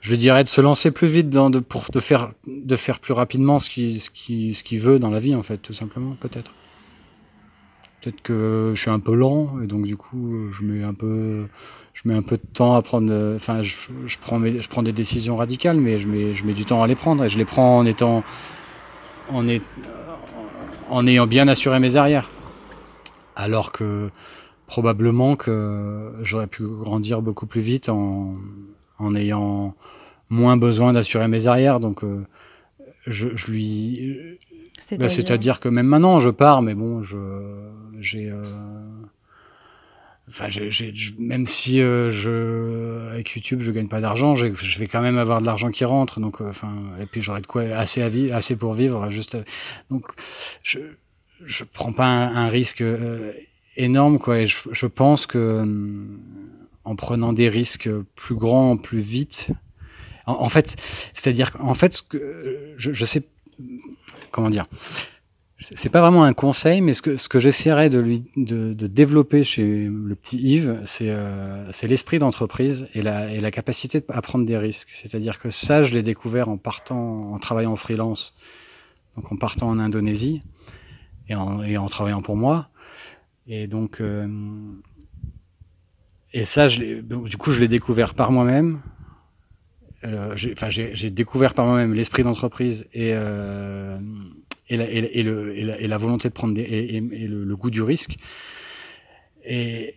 Je 0.01 0.17
dirais 0.17 0.43
de 0.45 0.49
se 0.49 0.61
lancer 0.61 0.91
plus 0.91 1.07
vite 1.09 1.31
pour 1.61 1.85
de 1.91 2.01
faire, 2.01 2.33
de 2.47 2.77
faire 2.77 2.99
plus 2.99 3.15
rapidement 3.15 3.59
ce 3.59 3.71
qu'il 3.71 4.01
ce 4.01 4.11
ce 4.11 4.77
veut 4.77 4.99
dans 4.99 5.11
la 5.11 5.21
vie, 5.21 5.35
en 5.35 5.43
fait, 5.43 5.59
tout 5.59 5.73
simplement, 5.73 6.15
peut-être. 6.17 6.51
Peut-être 8.01 8.21
que 8.23 8.73
je 8.75 8.81
suis 8.81 8.91
un 8.91 8.99
peu 8.99 9.15
lent, 9.15 9.61
et 9.63 9.67
donc 9.69 9.85
du 9.85 9.97
coup, 9.97 10.51
je 10.53 10.65
mets 10.65 10.83
un 10.83 10.93
peu, 10.93 11.47
je 11.95 12.03
mets 12.09 12.15
un 12.17 12.23
peu 12.23 12.37
de 12.37 12.43
temps 12.53 12.75
à 12.75 12.83
prendre. 12.83 13.13
euh, 13.13 13.37
Enfin, 13.37 13.63
je, 13.63 13.77
je 14.07 14.19
prends, 14.21 14.41
mes- 14.41 14.61
je 14.61 14.69
prends 14.69 14.83
des 14.83 14.93
décisions 14.93 15.37
radicales, 15.37 15.77
mais 15.77 16.01
je 16.01 16.09
mets, 16.09 16.35
je 16.35 16.45
mets 16.45 16.55
du 16.55 16.65
temps 16.65 16.83
à 16.83 16.89
les 16.89 16.97
prendre, 16.97 17.25
et 17.25 17.29
je 17.29 17.39
les 17.39 17.45
prends 17.45 17.79
en 17.79 17.87
étant, 17.87 18.25
en, 19.31 19.47
est, 19.49 19.63
en 20.93 21.07
ayant 21.07 21.27
bien 21.27 21.49
assuré 21.49 21.81
mes 21.81 21.97
arrières. 21.97 22.29
Alors 23.35 23.73
que 23.73 24.11
probablement 24.67 25.37
que 25.37 26.13
j'aurais 26.23 26.47
pu 26.47 26.65
grandir 26.67 27.23
beaucoup 27.23 27.47
plus 27.47 27.61
vite 27.63 27.89
en, 27.89 28.35
en 28.99 29.15
ayant 29.15 29.75
moins 30.29 30.57
besoin 30.57 30.93
d'assurer 30.93 31.29
mes 31.29 31.47
arrières. 31.47 31.81
Donc, 31.81 32.05
euh, 32.05 32.25
je, 33.07 33.29
je 33.35 33.51
lui, 33.51 34.39
bah, 34.99 35.09
C'est-à-dire 35.09 35.61
que 35.61 35.69
même 35.69 35.87
maintenant, 35.87 36.21
je 36.21 36.31
pars, 36.31 36.61
mais 36.63 36.75
bon, 36.75 37.03
je, 37.03 37.17
j'ai, 38.01 38.31
euh, 38.31 38.45
enfin, 40.29 40.49
j'ai, 40.49 40.71
j'ai- 40.71 40.95
je- 40.95 41.13
même 41.19 41.47
si 41.47 41.81
euh, 41.81 42.11
je, 42.11 43.11
avec 43.11 43.31
YouTube, 43.35 43.61
je 43.63 43.71
gagne 43.71 43.89
pas 43.89 44.01
d'argent, 44.01 44.35
je 44.35 44.47
vais 44.79 44.87
quand 44.87 45.01
même 45.03 45.19
avoir 45.19 45.41
de 45.41 45.47
l'argent 45.47 45.71
qui 45.71 45.85
rentre, 45.85 46.21
donc, 46.21 46.41
euh, 46.41 46.49
enfin, 46.51 46.73
et 47.01 47.07
puis 47.07 47.23
j'aurai 47.23 47.41
de 47.41 47.47
quoi 47.47 47.63
assez 47.63 48.03
à 48.03 48.09
vivre, 48.09 48.35
assez 48.35 48.57
pour 48.57 48.75
vivre, 48.75 49.11
juste, 49.11 49.35
euh, 49.35 49.43
donc, 49.91 50.07
je, 50.63 50.79
je 51.45 51.65
prends 51.65 51.93
pas 51.93 52.07
un, 52.07 52.49
risque 52.49 52.83
euh, 52.83 53.33
énorme, 53.77 54.19
quoi, 54.19 54.41
et 54.41 54.47
je, 54.47 54.59
je 54.71 54.87
pense 54.87 55.27
que 55.27 55.61
hum, 55.61 56.19
en 56.85 56.97
prenant 56.97 57.33
des 57.33 57.49
risques 57.49 57.89
plus 58.17 58.35
grands, 58.35 58.77
plus 58.77 59.01
vite, 59.01 59.49
en, 60.27 60.33
en 60.35 60.49
fait, 60.49 60.77
c'est-à-dire 61.15 61.53
qu'en 61.53 61.75
fait, 61.75 61.95
ce 61.95 62.03
que, 62.03 62.75
je, 62.77 62.93
je 62.93 63.05
sais 63.05 63.23
comment 64.31 64.51
dire 64.51 64.67
c'est 65.63 65.89
pas 65.89 66.01
vraiment 66.01 66.25
un 66.25 66.33
conseil, 66.33 66.81
mais 66.81 66.93
ce 66.93 67.03
que, 67.03 67.17
ce 67.17 67.29
que 67.29 67.41
j'essaierais 67.41 67.89
de, 67.89 67.99
lui, 67.99 68.25
de, 68.37 68.73
de 68.73 68.87
développer 68.87 69.45
chez 69.45 69.87
le 69.87 70.15
petit 70.15 70.39
Yves, 70.39 70.81
c'est 70.85 71.09
euh, 71.09 71.71
l'esprit 71.83 72.19
d'entreprise 72.19 72.87
et 72.95 73.03
la, 73.03 73.33
et 73.33 73.41
la 73.41 73.51
capacité 73.51 74.03
à 74.09 74.23
prendre 74.23 74.45
des 74.45 74.57
risques. 74.57 74.91
C'est-à-dire 74.93 75.39
que 75.39 75.51
ça, 75.51 75.83
je 75.83 75.95
l'ai 75.95 76.03
découvert 76.03 76.49
en 76.49 76.57
partant, 76.57 77.33
en 77.33 77.39
travaillant 77.39 77.73
en 77.73 77.77
freelance, 77.77 78.35
donc 79.17 79.31
en 79.33 79.37
partant 79.37 79.69
en 79.69 79.79
Indonésie 79.79 80.43
et 81.29 81.35
en, 81.35 81.63
et 81.63 81.77
en 81.77 81.89
travaillant 81.89 82.23
pour 82.23 82.37
moi. 82.37 82.69
Et 83.47 83.67
donc, 83.67 84.01
euh, 84.01 84.29
et 86.33 86.45
ça, 86.45 86.69
je 86.69 87.01
du 87.01 87.37
coup, 87.37 87.51
je 87.51 87.61
l'ai 87.61 87.69
découvert 87.69 88.15
par 88.15 88.33
moi-même. 88.33 88.81
Euh, 90.05 90.35
j'ai 90.37 91.11
découvert 91.11 91.55
par 91.55 91.65
moi-même 91.67 91.95
l'esprit 91.95 92.25
d'entreprise 92.25 92.89
et, 92.93 93.13
euh, 93.15 93.99
et, 94.69 94.77
la, 94.77 94.85
et, 94.89 95.01
la- 95.01 95.09
et 95.13 95.23
le, 95.23 95.57
et, 95.59 95.65
la, 95.65 95.81
et 95.81 95.87
la 95.87 95.97
volonté 95.99 96.29
de 96.29 96.35
prendre 96.35 96.55
des, 96.55 96.63
et, 96.63 97.01
le, 97.01 97.45
le 97.45 97.57
goût 97.57 97.71
du 97.71 97.83
risque. 97.83 98.17
Et, 99.45 99.95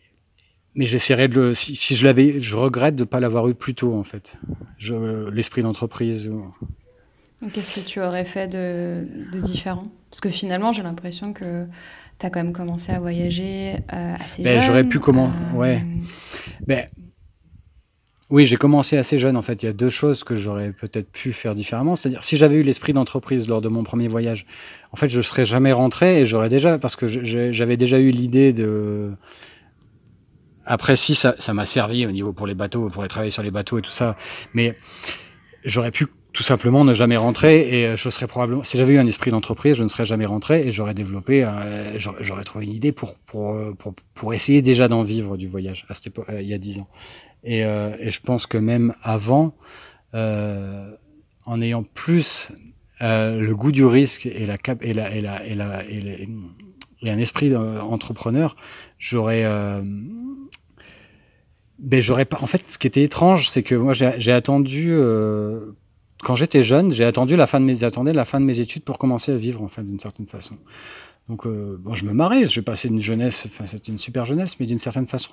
mais 0.73 0.85
j'essaierai 0.85 1.27
de 1.27 1.35
le. 1.35 1.53
Si, 1.53 1.75
si 1.75 1.95
je 1.95 2.03
l'avais, 2.03 2.39
je 2.39 2.55
regrette 2.55 2.95
de 2.95 3.03
ne 3.03 3.07
pas 3.07 3.19
l'avoir 3.19 3.47
eu 3.47 3.53
plus 3.53 3.75
tôt 3.75 3.93
en 3.93 4.03
fait. 4.03 4.37
L'esprit 5.31 5.61
d'entreprise. 5.61 6.29
Qu'est-ce 7.53 7.79
que 7.79 7.85
tu 7.85 8.01
aurais 8.01 8.25
fait 8.25 8.47
de, 8.47 9.05
de 9.31 9.39
différent? 9.39 9.83
Parce 10.09 10.19
que 10.19 10.29
finalement, 10.29 10.73
j'ai 10.73 10.83
l'impression 10.83 11.31
que 11.31 11.65
tu 12.19 12.25
as 12.25 12.29
quand 12.29 12.41
même 12.43 12.53
commencé 12.53 12.91
à 12.91 12.99
voyager 12.99 13.73
euh, 13.93 14.15
assez 14.19 14.41
Ben, 14.41 14.57
jeune. 14.59 14.67
j'aurais 14.67 14.83
pu 14.83 14.99
comment- 14.99 15.31
euh, 15.53 15.57
ouais. 15.57 15.83
Ben, 16.65 16.87
oui, 18.31 18.47
j'ai 18.47 18.57
commencé 18.57 18.97
assez 18.97 19.17
jeune 19.17 19.37
en 19.37 19.41
fait. 19.41 19.61
Il 19.61 19.67
y 19.67 19.69
a 19.69 19.73
deux 19.73 19.89
choses 19.89 20.23
que 20.23 20.35
j'aurais 20.35 20.71
peut-être 20.71 21.11
pu 21.11 21.31
faire 21.31 21.53
différemment. 21.53 21.95
C'est-à-dire, 21.95 22.23
si 22.23 22.37
j'avais 22.37 22.55
eu 22.55 22.63
l'esprit 22.63 22.91
d'entreprise 22.91 23.47
lors 23.47 23.61
de 23.61 23.69
mon 23.69 23.83
premier 23.83 24.07
voyage, 24.07 24.45
en 24.91 24.95
fait, 24.95 25.09
je 25.09 25.21
serais 25.21 25.45
jamais 25.45 25.71
rentré 25.71 26.21
et 26.21 26.25
j'aurais 26.25 26.49
déjà, 26.49 26.79
parce 26.79 26.95
que 26.95 27.07
j'avais 27.07 27.77
déjà 27.77 27.99
eu 27.99 28.09
l'idée 28.09 28.51
de. 28.51 29.11
Après, 30.65 30.95
si 30.95 31.13
ça 31.13 31.35
m'a 31.53 31.65
servi 31.65 32.07
au 32.07 32.11
niveau 32.11 32.33
pour 32.33 32.47
les 32.47 32.55
bateaux, 32.55 32.89
pour 32.89 33.03
aller 33.03 33.09
travailler 33.09 33.31
sur 33.31 33.43
les 33.43 33.51
bateaux 33.51 33.77
et 33.77 33.83
tout 33.83 33.91
ça, 33.91 34.15
mais 34.55 34.75
j'aurais 35.63 35.91
pu 35.91 36.07
tout 36.35 36.43
simplement 36.43 36.83
ne 36.83 36.93
jamais 36.93 37.15
rentrer 37.15 37.79
et 37.79 37.87
euh, 37.87 37.95
je 37.95 38.09
serais 38.09 38.27
probablement, 38.27 38.61
si 38.61 38.77
j'avais 38.77 38.95
eu 38.95 38.97
un 38.97 39.07
esprit 39.07 39.31
d'entreprise, 39.31 39.77
je 39.77 39.83
ne 39.83 39.87
serais 39.87 40.03
jamais 40.03 40.25
rentré 40.25 40.67
et 40.67 40.71
j'aurais 40.71 40.93
développé, 40.93 41.45
euh, 41.45 41.97
j'aurais 41.97 42.43
trouvé 42.43 42.65
une 42.65 42.73
idée 42.73 42.91
pour, 42.91 43.15
pour, 43.25 43.53
euh, 43.53 43.73
pour, 43.79 43.93
pour 44.13 44.33
essayer 44.33 44.61
déjà 44.61 44.89
d'en 44.89 45.03
vivre 45.03 45.37
du 45.37 45.47
voyage 45.47 45.85
à 45.87 45.93
cette 45.93 46.07
époque, 46.07 46.25
il 46.29 46.45
y 46.45 46.53
a 46.53 46.57
dix 46.57 46.77
ans. 46.79 46.89
Et, 47.45 47.59
et 47.59 48.11
je 48.11 48.21
pense 48.21 48.47
que 48.47 48.57
même 48.57 48.95
avant, 49.03 49.53
en 50.13 51.61
ayant 51.61 51.83
plus 51.83 52.51
le 52.99 53.51
goût 53.53 53.71
du 53.71 53.85
risque 53.85 54.25
et 54.25 54.47
la, 54.47 54.57
cap 54.57 54.79
et 54.81 54.93
la, 54.93 55.15
et 55.15 55.21
la, 55.21 55.45
et 55.45 55.53
la, 55.53 55.83
et 55.87 56.27
un 57.03 57.19
esprit 57.19 57.51
d'entrepreneur, 57.51 58.55
j'aurais 58.97 59.43
ben, 61.77 62.01
j'aurais 62.01 62.25
pas. 62.25 62.39
En 62.41 62.47
fait, 62.47 62.63
ce 62.67 62.79
qui 62.79 62.87
était 62.87 63.03
étrange, 63.03 63.47
c'est 63.47 63.61
que 63.61 63.75
moi, 63.75 63.93
j'ai 63.93 64.31
attendu. 64.31 64.91
Quand 66.21 66.35
j'étais 66.35 66.63
jeune, 66.63 66.91
j'ai 66.91 67.05
attendu 67.05 67.35
la 67.35 67.47
fin 67.47 67.59
de 67.59 67.65
mes 67.65 67.75
la 67.75 68.25
fin 68.25 68.39
de 68.39 68.45
mes 68.45 68.59
études 68.59 68.83
pour 68.83 68.97
commencer 68.97 69.31
à 69.31 69.37
vivre, 69.37 69.61
enfin, 69.61 69.83
d'une 69.83 69.99
certaine 69.99 70.25
façon. 70.25 70.57
Donc, 71.27 71.45
euh, 71.45 71.77
bon, 71.79 71.95
je 71.95 72.05
me 72.05 72.13
marrais. 72.13 72.45
J'ai 72.45 72.61
passé 72.61 72.87
une 72.87 73.01
jeunesse. 73.01 73.45
Enfin, 73.47 73.65
c'était 73.65 73.91
une 73.91 73.97
super 73.97 74.25
jeunesse, 74.25 74.59
mais 74.59 74.65
d'une 74.65 74.79
certaine 74.79 75.07
façon, 75.07 75.31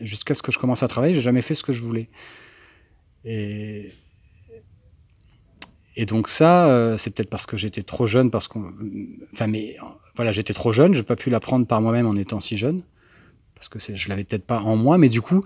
jusqu'à 0.00 0.34
ce 0.34 0.42
que 0.42 0.50
je 0.50 0.58
commence 0.58 0.82
à 0.82 0.88
travailler, 0.88 1.14
j'ai 1.14 1.22
jamais 1.22 1.42
fait 1.42 1.54
ce 1.54 1.62
que 1.62 1.72
je 1.72 1.82
voulais. 1.82 2.08
Et 3.24 3.92
et 5.96 6.06
donc 6.06 6.28
ça, 6.28 6.66
euh, 6.66 6.98
c'est 6.98 7.10
peut-être 7.10 7.30
parce 7.30 7.46
que 7.46 7.56
j'étais 7.56 7.84
trop 7.84 8.06
jeune, 8.06 8.32
parce 8.32 8.48
qu'on, 8.48 8.72
enfin, 9.32 9.46
mais 9.46 9.76
voilà, 10.16 10.32
j'étais 10.32 10.52
trop 10.52 10.72
jeune. 10.72 10.92
J'ai 10.92 11.04
pas 11.04 11.14
pu 11.14 11.30
l'apprendre 11.30 11.68
par 11.68 11.80
moi-même 11.80 12.06
en 12.06 12.16
étant 12.16 12.40
si 12.40 12.56
jeune 12.56 12.82
parce 13.54 13.86
que 13.86 13.94
je 13.94 14.08
l'avais 14.08 14.24
peut-être 14.24 14.46
pas 14.46 14.60
en 14.60 14.76
moi, 14.76 14.98
mais 14.98 15.08
du 15.08 15.20
coup, 15.20 15.44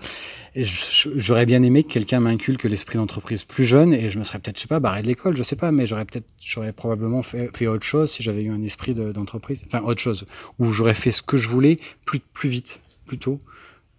j'aurais 0.55 1.45
bien 1.45 1.61
aimé 1.63 1.83
que 1.83 1.93
quelqu'un 1.93 2.19
m'inculque 2.19 2.63
l'esprit 2.63 2.97
d'entreprise 2.97 3.43
plus 3.43 3.65
jeune 3.65 3.93
et 3.93 4.09
je 4.09 4.19
me 4.19 4.23
serais 4.23 4.39
peut-être, 4.39 4.57
je 4.57 4.61
sais 4.61 4.67
pas, 4.67 4.79
barré 4.79 5.01
de 5.01 5.07
l'école, 5.07 5.35
je 5.35 5.43
sais 5.43 5.55
pas, 5.55 5.71
mais 5.71 5.87
j'aurais 5.87 6.05
peut-être, 6.05 6.25
j'aurais 6.41 6.73
probablement 6.73 7.21
fait, 7.21 7.67
autre 7.67 7.85
chose 7.85 8.11
si 8.11 8.23
j'avais 8.23 8.43
eu 8.43 8.51
un 8.51 8.63
esprit 8.63 8.93
d'entreprise, 8.95 9.63
enfin 9.67 9.83
autre 9.83 10.01
chose, 10.01 10.25
où 10.57 10.71
j'aurais 10.71 10.95
fait 10.95 11.11
ce 11.11 11.21
que 11.21 11.37
je 11.37 11.47
voulais 11.49 11.79
plus, 12.05 12.19
plus 12.19 12.49
vite, 12.49 12.79
plus 13.05 13.17
tôt. 13.17 13.39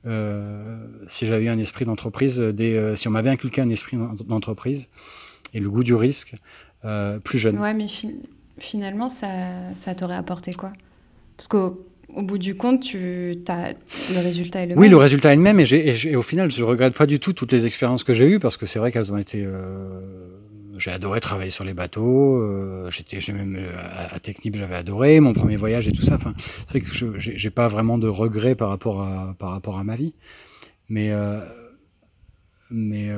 Euh, 0.06 0.82
si 1.08 1.26
j'avais 1.26 1.44
eu 1.44 1.48
un 1.48 1.58
esprit 1.58 1.84
d'entreprise, 1.84 2.40
euh, 2.40 2.96
si 2.96 3.06
on 3.06 3.10
m'avait 3.10 3.30
inculqué 3.30 3.60
un 3.60 3.70
esprit 3.70 3.98
d'entreprise 4.26 4.88
et 5.52 5.60
le 5.60 5.68
goût 5.70 5.84
du 5.84 5.94
risque 5.94 6.34
euh, 6.84 7.18
plus 7.18 7.38
jeune. 7.38 7.58
Ouais, 7.58 7.74
mais 7.74 7.86
finalement, 8.58 9.08
ça, 9.08 9.28
ça 9.74 9.94
t'aurait 9.94 10.16
apporté 10.16 10.52
quoi? 10.52 10.72
Parce 11.36 11.48
que 11.48 11.72
au 12.14 12.22
bout 12.22 12.38
du 12.38 12.54
compte, 12.54 12.82
tu 12.82 13.36
as, 13.48 13.74
le 14.12 14.20
résultat 14.20 14.60
est 14.60 14.66
le 14.66 14.74
même. 14.74 14.78
Oui, 14.78 14.88
le 14.88 14.96
résultat 14.96 15.32
est 15.32 15.36
le 15.36 15.42
même, 15.42 15.60
et, 15.60 16.16
au 16.16 16.22
final, 16.22 16.50
je 16.50 16.60
ne 16.60 16.64
regrette 16.64 16.94
pas 16.94 17.06
du 17.06 17.18
tout 17.18 17.32
toutes 17.32 17.52
les 17.52 17.66
expériences 17.66 18.04
que 18.04 18.14
j'ai 18.14 18.28
eues, 18.28 18.38
parce 18.38 18.56
que 18.56 18.66
c'est 18.66 18.78
vrai 18.78 18.92
qu'elles 18.92 19.12
ont 19.12 19.18
été... 19.18 19.42
Euh, 19.44 20.00
j'ai 20.78 20.90
adoré 20.90 21.20
travailler 21.20 21.50
sur 21.50 21.64
les 21.64 21.74
bateaux, 21.74 22.40
euh, 22.40 22.90
j'étais 22.90 23.20
même 23.32 23.56
euh, 23.58 24.06
à, 24.10 24.18
Technip, 24.18 24.56
j'avais 24.56 24.76
adoré, 24.76 25.20
mon 25.20 25.34
premier 25.34 25.56
voyage 25.56 25.88
et 25.88 25.92
tout 25.92 26.02
ça. 26.02 26.14
Enfin, 26.14 26.32
c'est 26.66 26.78
vrai 26.78 26.80
que 26.80 26.92
je 26.92 27.30
n'ai 27.30 27.50
pas 27.50 27.68
vraiment 27.68 27.98
de 27.98 28.08
regrets 28.08 28.54
par 28.54 28.70
rapport 28.70 29.02
à, 29.02 29.34
par 29.38 29.50
rapport 29.50 29.78
à 29.78 29.84
ma 29.84 29.96
vie. 29.96 30.14
Mais, 30.88 31.12
mais, 32.70 33.10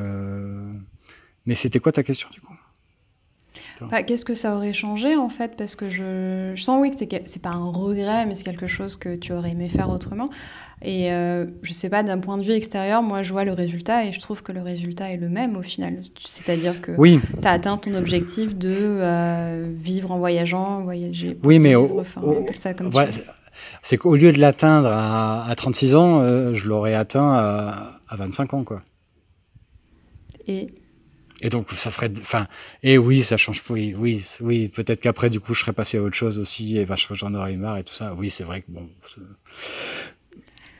mais 1.46 1.54
c'était 1.54 1.78
quoi 1.78 1.92
ta 1.92 2.02
question 2.02 2.28
du 2.32 2.40
coup? 2.40 2.51
Bah, 3.90 4.02
qu'est-ce 4.02 4.24
que 4.24 4.34
ça 4.34 4.56
aurait 4.56 4.72
changé 4.72 5.16
en 5.16 5.28
fait? 5.28 5.56
Parce 5.56 5.76
que 5.76 5.88
je, 5.88 6.54
sens 6.56 6.80
oui 6.80 6.90
que 6.90 6.96
c'est 7.24 7.42
pas 7.42 7.50
un 7.50 7.70
regret, 7.70 8.26
mais 8.26 8.34
c'est 8.34 8.44
quelque 8.44 8.66
chose 8.66 8.96
que 8.96 9.16
tu 9.16 9.32
aurais 9.32 9.50
aimé 9.50 9.68
faire 9.68 9.90
autrement. 9.90 10.28
Et 10.84 11.12
euh, 11.12 11.46
je 11.62 11.72
sais 11.72 11.88
pas, 11.88 12.02
d'un 12.02 12.18
point 12.18 12.38
de 12.38 12.42
vue 12.42 12.52
extérieur, 12.52 13.02
moi 13.02 13.22
je 13.22 13.32
vois 13.32 13.44
le 13.44 13.52
résultat 13.52 14.04
et 14.04 14.12
je 14.12 14.20
trouve 14.20 14.42
que 14.42 14.52
le 14.52 14.62
résultat 14.62 15.10
est 15.10 15.16
le 15.16 15.28
même 15.28 15.56
au 15.56 15.62
final. 15.62 15.98
C'est-à-dire 16.18 16.80
que 16.80 16.92
oui. 16.98 17.20
tu 17.40 17.46
as 17.46 17.52
atteint 17.52 17.76
ton 17.76 17.94
objectif 17.94 18.56
de 18.56 18.70
euh, 18.70 19.72
vivre 19.74 20.10
en 20.10 20.18
voyageant, 20.18 20.82
voyager. 20.82 21.38
Oui, 21.44 21.58
mais 21.58 21.74
ça 22.54 22.74
comme 22.74 22.90
c'est 23.84 23.96
qu'au 23.96 24.14
lieu 24.14 24.32
de 24.32 24.38
l'atteindre 24.38 24.88
à, 24.88 25.52
36 25.56 25.96
ans, 25.96 26.20
euh, 26.20 26.54
je 26.54 26.68
l'aurais 26.68 26.94
atteint 26.94 27.32
à, 27.32 28.00
à 28.08 28.16
25 28.16 28.54
ans. 28.54 28.64
quoi. 28.64 28.80
Et 30.46 30.68
et 31.42 31.50
donc, 31.50 31.70
ça 31.72 31.90
ferait. 31.90 32.10
Enfin, 32.20 32.46
et 32.84 32.98
oui, 32.98 33.22
ça 33.22 33.36
change. 33.36 33.62
Oui, 33.68 33.94
oui, 33.98 34.24
oui. 34.40 34.68
Peut-être 34.68 35.00
qu'après, 35.00 35.28
du 35.28 35.40
coup, 35.40 35.54
je 35.54 35.60
serais 35.60 35.72
passé 35.72 35.98
à 35.98 36.02
autre 36.02 36.14
chose 36.14 36.38
aussi 36.38 36.78
et 36.78 36.84
bah, 36.84 36.94
j'en 36.96 37.34
aurais 37.34 37.52
eu 37.52 37.56
marre 37.56 37.78
et 37.78 37.84
tout 37.84 37.94
ça. 37.94 38.14
Oui, 38.16 38.30
c'est 38.30 38.44
vrai 38.44 38.62
que 38.62 38.70
bon. 38.70 38.88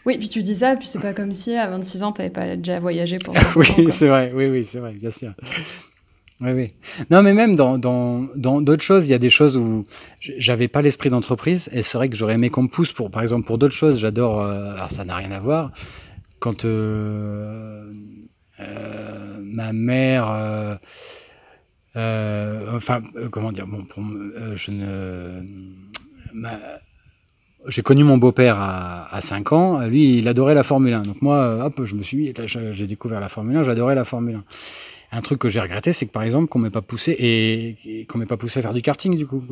Oui, 0.07 0.19
puis 0.19 0.29
tu 0.29 0.43
dis 0.43 0.55
ça, 0.55 0.77
puis 0.77 0.87
c'est 0.87 1.01
pas 1.01 1.15
comme 1.15 1.33
si 1.33 1.57
à 1.57 1.69
26 1.69 2.03
ans, 2.05 2.13
tu 2.13 2.21
n'avais 2.21 2.33
pas 2.33 2.57
déjà 2.57 2.79
voyagé 2.79 3.19
pour. 3.19 3.35
oui, 3.57 3.67
c'est 3.91 4.07
vrai. 4.07 4.33
Oui, 4.33 4.47
oui, 4.47 4.65
c'est 4.65 4.79
vrai, 4.79 4.93
bien 4.93 5.11
sûr. 5.11 5.33
Oui, 6.41 6.51
oui. 6.53 6.73
Non, 7.11 7.23
mais 7.23 7.35
même 7.35 7.57
dans 7.57 7.79
d'autres 7.79 8.61
dans, 8.63 8.79
choses, 8.79 9.09
il 9.09 9.11
y 9.11 9.15
a 9.15 9.19
des 9.19 9.31
choses 9.31 9.57
où 9.57 9.85
j'avais 10.21 10.69
pas 10.69 10.83
l'esprit 10.83 11.11
d'entreprise 11.11 11.69
et 11.73 11.83
c'est 11.83 11.99
vrai 11.99 12.09
que 12.09 12.17
j'aurais 12.17 12.35
aimé 12.35 12.51
qu'on 12.51 12.63
me 12.63 12.69
pousse 12.69 12.93
pour, 12.93 13.11
par 13.11 13.23
exemple, 13.23 13.47
pour 13.47 13.59
d'autres 13.59 13.75
choses. 13.75 13.99
J'adore. 13.99 14.43
Euh, 14.43 14.75
alors, 14.75 14.91
ça 14.93 15.05
n'a 15.05 15.17
rien 15.17 15.33
à 15.33 15.41
voir. 15.41 15.73
Quand. 16.39 16.65
Euh, 16.65 17.85
ma 19.53 19.73
mère, 19.73 20.31
euh, 20.31 20.75
euh, 21.97 22.77
enfin, 22.77 23.01
comment 23.31 23.53
dire, 23.53 23.67
bon, 23.67 23.85
je 24.55 24.71
ne, 24.71 25.43
j'ai 27.69 27.83
connu 27.83 28.05
mon 28.05 28.19
beau-père 28.19 28.57
à, 28.59 29.15
à, 29.15 29.21
5 29.21 29.53
ans. 29.53 29.81
Lui, 29.81 30.19
il 30.19 30.29
adorait 30.29 30.55
la 30.55 30.63
Formule 30.63 30.95
1. 30.95 31.03
Donc 31.03 31.23
moi, 31.23 31.67
hop, 31.67 31.85
je 31.85 31.95
me 31.95 32.03
suis 32.03 32.17
mis, 32.17 32.33
j'ai 32.47 32.87
découvert 32.87 33.21
la 33.21 33.29
Formule 33.29 33.57
1, 33.59 33.63
j'adorais 33.65 33.95
la 33.95 34.05
Formule 34.05 34.37
1. 34.37 34.45
Un 35.15 35.21
truc 35.21 35.39
que 35.39 35.51
j'ai 35.51 35.61
regretté, 35.61 35.93
c'est 35.93 36.07
que 36.07 36.13
par 36.13 36.23
exemple, 36.23 36.49
qu'on 36.49 36.59
m'ait 36.59 36.71
pas 36.71 36.81
poussé 36.81 37.15
et, 37.19 38.07
qu'on 38.07 38.19
m'ait 38.19 38.27
pas 38.27 38.39
poussé 38.39 38.61
à 38.61 38.63
faire 38.63 38.73
du 38.73 38.81
karting 38.81 39.17
du 39.17 39.27
coup. 39.27 39.45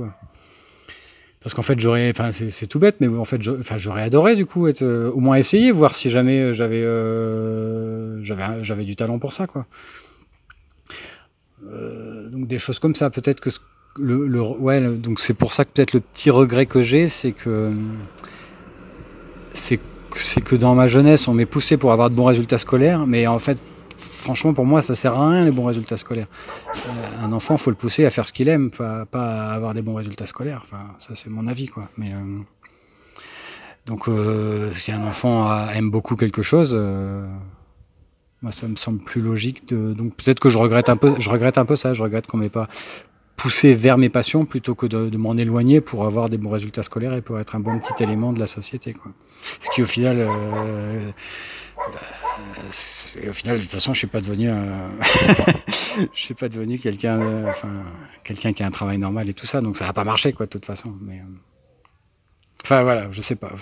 Parce 1.42 1.54
qu'en 1.54 1.62
fait, 1.62 1.80
j'aurais, 1.80 2.10
enfin, 2.10 2.32
c'est 2.32 2.66
tout 2.66 2.78
bête, 2.78 2.96
mais 3.00 3.08
en 3.08 3.24
fait, 3.24 3.40
j'aurais 3.40 4.02
adoré 4.02 4.36
du 4.36 4.44
coup 4.44 4.68
être, 4.68 4.82
euh, 4.82 5.10
au 5.10 5.20
moins 5.20 5.36
essayer, 5.36 5.72
voir 5.72 5.96
si 5.96 6.10
jamais 6.10 6.38
euh, 6.38 6.52
j'avais, 6.52 6.82
euh, 6.82 8.22
j'avais, 8.22 8.84
du 8.84 8.94
talent 8.94 9.18
pour 9.18 9.32
ça, 9.32 9.46
quoi. 9.46 9.64
donc 11.62 12.46
des 12.46 12.58
choses 12.58 12.78
comme 12.78 12.94
ça, 12.94 13.08
peut-être 13.08 13.40
que 13.40 13.48
le, 13.98 14.40
ouais, 14.40 14.82
donc 14.82 15.18
c'est 15.18 15.34
pour 15.34 15.54
ça 15.54 15.64
que 15.64 15.70
peut-être 15.70 15.94
le 15.94 16.00
petit 16.00 16.28
regret 16.28 16.66
que 16.66 16.82
j'ai, 16.82 17.08
c'est 17.08 17.32
que 17.32 17.72
c'est 19.54 20.40
que 20.40 20.56
dans 20.56 20.74
ma 20.74 20.88
jeunesse, 20.88 21.26
on 21.26 21.34
m'est 21.34 21.46
poussé 21.46 21.76
pour 21.76 21.92
avoir 21.92 22.10
de 22.10 22.14
bons 22.14 22.24
résultats 22.26 22.58
scolaires, 22.58 23.06
mais 23.06 23.26
en 23.26 23.38
fait, 23.38 23.58
franchement, 24.20 24.54
pour 24.54 24.66
moi, 24.66 24.82
ça 24.82 24.94
sert 24.94 25.14
à 25.14 25.30
rien 25.30 25.44
les 25.44 25.50
bons 25.50 25.64
résultats 25.64 25.96
scolaires. 25.96 26.28
Euh, 26.68 27.24
un 27.24 27.32
enfant, 27.32 27.56
faut 27.56 27.70
le 27.70 27.76
pousser 27.76 28.04
à 28.04 28.10
faire 28.10 28.26
ce 28.26 28.32
qu'il 28.32 28.48
aime, 28.48 28.70
pas, 28.70 29.06
à 29.12 29.52
avoir 29.52 29.74
des 29.74 29.82
bons 29.82 29.94
résultats 29.94 30.26
scolaires. 30.26 30.64
Ça, 30.98 31.14
c'est 31.14 31.30
mon 31.30 31.46
avis, 31.46 31.66
quoi. 31.66 31.88
Mais 31.96 32.12
euh, 32.12 32.38
donc, 33.86 34.08
euh, 34.08 34.70
si 34.72 34.92
un 34.92 35.04
enfant 35.06 35.68
aime 35.70 35.90
beaucoup 35.90 36.16
quelque 36.16 36.42
chose, 36.42 36.74
moi, 38.42 38.52
ça 38.52 38.68
me 38.68 38.76
semble 38.76 39.00
plus 39.00 39.20
logique. 39.20 39.68
Donc, 39.72 40.14
peut-être 40.14 40.40
que 40.40 40.50
je 40.50 40.58
regrette 40.58 40.88
un 40.88 40.96
peu. 40.96 41.14
Je 41.18 41.30
regrette 41.30 41.58
un 41.58 41.64
peu 41.64 41.76
ça. 41.76 41.94
Je 41.94 42.02
regrette 42.02 42.26
qu'on 42.26 42.38
m'ait 42.38 42.48
pas 42.48 42.68
poussé 43.40 43.74
vers 43.74 43.96
mes 43.98 44.08
passions 44.08 44.44
plutôt 44.44 44.74
que 44.74 44.86
de, 44.86 45.16
m'en 45.16 45.36
éloigner 45.36 45.80
pour 45.80 46.04
avoir 46.04 46.28
des 46.28 46.36
bons 46.36 46.50
résultats 46.50 46.82
scolaires 46.82 47.14
et 47.14 47.22
pour 47.22 47.38
être 47.38 47.54
un 47.56 47.60
bon 47.60 47.78
petit 47.78 48.02
élément 48.02 48.32
de 48.32 48.38
la 48.38 48.46
société. 48.46 48.92
Quoi. 48.92 49.12
Ce 49.60 49.70
qui, 49.70 49.82
au 49.82 49.86
final 49.86 50.28
au 53.28 53.32
final, 53.32 53.56
de 53.56 53.62
toute 53.62 53.70
façon, 53.70 53.94
je 53.94 53.98
suis 53.98 54.06
pas 54.06 54.20
devenu, 54.20 54.50
suis 56.14 56.34
pas 56.34 56.48
devenu 56.48 56.78
quelqu'un, 56.78 57.46
enfin, 57.48 57.84
quelqu'un 58.24 58.52
qui 58.52 58.62
a 58.62 58.66
un 58.66 58.70
travail 58.70 58.98
normal 58.98 59.28
et 59.28 59.34
tout 59.34 59.46
ça, 59.46 59.60
donc 59.60 59.76
ça 59.76 59.86
n'a 59.86 59.92
pas 59.92 60.04
marché, 60.04 60.32
quoi, 60.32 60.46
de 60.46 60.50
toute 60.50 60.64
façon. 60.64 60.90
Euh, 61.08 61.14
enfin, 62.64 62.82
voilà, 62.82 63.10
je 63.10 63.20
sais 63.20 63.36
pas. 63.36 63.52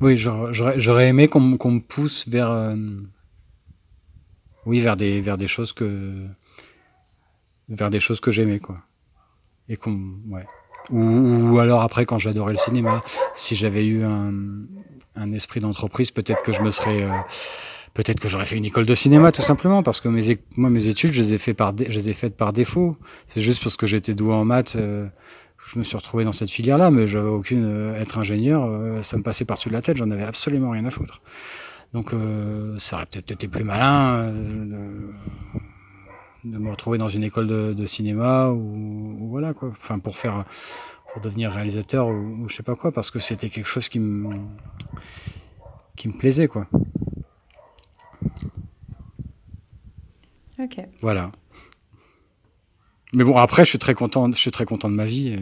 Oui, 0.00 0.16
j'aurais 0.16 1.08
aimé 1.08 1.28
qu'on 1.28 1.40
me 1.40 1.80
pousse 1.80 2.26
vers, 2.28 2.50
euh, 2.50 2.76
oui, 4.66 4.80
vers 4.80 4.96
des, 4.96 5.20
vers 5.20 5.38
des 5.38 5.48
choses 5.48 5.72
que, 5.72 6.26
vers 7.68 7.90
des 7.90 8.00
choses 8.00 8.20
que 8.20 8.30
j'aimais, 8.30 8.58
quoi. 8.58 8.78
Et 9.68 9.76
qu'on, 9.76 9.98
ouais. 10.28 10.46
Ou, 10.90 11.58
alors 11.58 11.82
après, 11.82 12.06
quand 12.06 12.18
j'adorais 12.18 12.52
le 12.52 12.58
cinéma, 12.58 13.02
si 13.34 13.54
j'avais 13.54 13.84
eu 13.84 14.04
un, 14.04 15.32
esprit 15.32 15.60
d'entreprise, 15.60 16.10
peut-être 16.10 16.42
que 16.42 16.52
je 16.52 16.62
me 16.62 16.70
serais, 16.70 17.02
euh, 17.02 17.10
peut-être 17.92 18.20
que 18.20 18.28
j'aurais 18.28 18.46
fait 18.46 18.56
une 18.56 18.64
école 18.64 18.86
de 18.86 18.94
cinéma 18.94 19.32
tout 19.32 19.42
simplement, 19.42 19.82
parce 19.82 20.00
que 20.00 20.08
mes, 20.08 20.38
moi 20.56 20.70
mes 20.70 20.86
études, 20.86 21.12
je 21.12 21.20
les 21.20 21.34
ai 21.34 21.38
fait 21.38 21.54
par, 21.54 21.74
je 21.76 21.92
les 21.92 22.08
ai 22.08 22.14
faites 22.14 22.36
par 22.36 22.52
défaut. 22.52 22.96
C'est 23.26 23.42
juste 23.42 23.62
parce 23.62 23.76
que 23.76 23.86
j'étais 23.86 24.14
doué 24.14 24.32
en 24.32 24.44
maths, 24.44 24.76
euh, 24.76 25.06
je 25.66 25.78
me 25.78 25.84
suis 25.84 25.96
retrouvé 25.96 26.24
dans 26.24 26.32
cette 26.32 26.50
filière-là, 26.50 26.90
mais 26.90 27.06
j'avais 27.08 27.28
aucune 27.28 27.64
euh, 27.64 28.00
être 28.00 28.16
ingénieur, 28.16 29.04
ça 29.04 29.18
me 29.18 29.22
passait 29.22 29.44
par-dessus 29.44 29.70
la 29.70 29.82
tête, 29.82 29.98
j'en 29.98 30.10
avais 30.10 30.24
absolument 30.24 30.70
rien 30.70 30.84
à 30.86 30.90
foutre. 30.90 31.20
Donc 31.92 32.14
ça 32.78 32.96
aurait 32.96 33.06
peut-être 33.06 33.30
été 33.30 33.48
plus 33.48 33.64
malin 33.64 34.32
de 36.44 36.58
me 36.58 36.70
retrouver 36.70 36.98
dans 36.98 37.08
une 37.08 37.24
école 37.24 37.74
de, 37.74 37.86
cinéma 37.86 38.50
ou, 38.50 39.28
voilà 39.28 39.54
quoi. 39.54 39.70
Enfin 39.70 39.98
pour 39.98 40.16
faire 40.16 40.44
pour 41.12 41.22
devenir 41.22 41.50
réalisateur 41.50 42.08
ou, 42.08 42.48
je 42.48 42.54
sais 42.56 42.62
pas 42.62 42.76
quoi 42.76 42.92
parce 42.92 43.10
que 43.10 43.18
c'était 43.18 43.48
quelque 43.48 43.66
chose 43.66 43.88
qui 43.88 43.98
me 43.98 44.34
qui 45.96 46.08
me 46.08 46.12
plaisait 46.12 46.48
quoi. 46.48 46.66
Ok. 50.58 50.80
Voilà. 51.00 51.30
Mais 53.12 53.24
bon 53.24 53.36
après 53.36 53.64
je 53.64 53.70
suis 53.70 53.78
très 53.78 53.94
content 53.94 54.30
je 54.30 54.38
suis 54.38 54.50
très 54.50 54.66
content 54.66 54.90
de 54.90 54.94
ma 54.94 55.06
vie 55.06 55.28
et, 55.28 55.40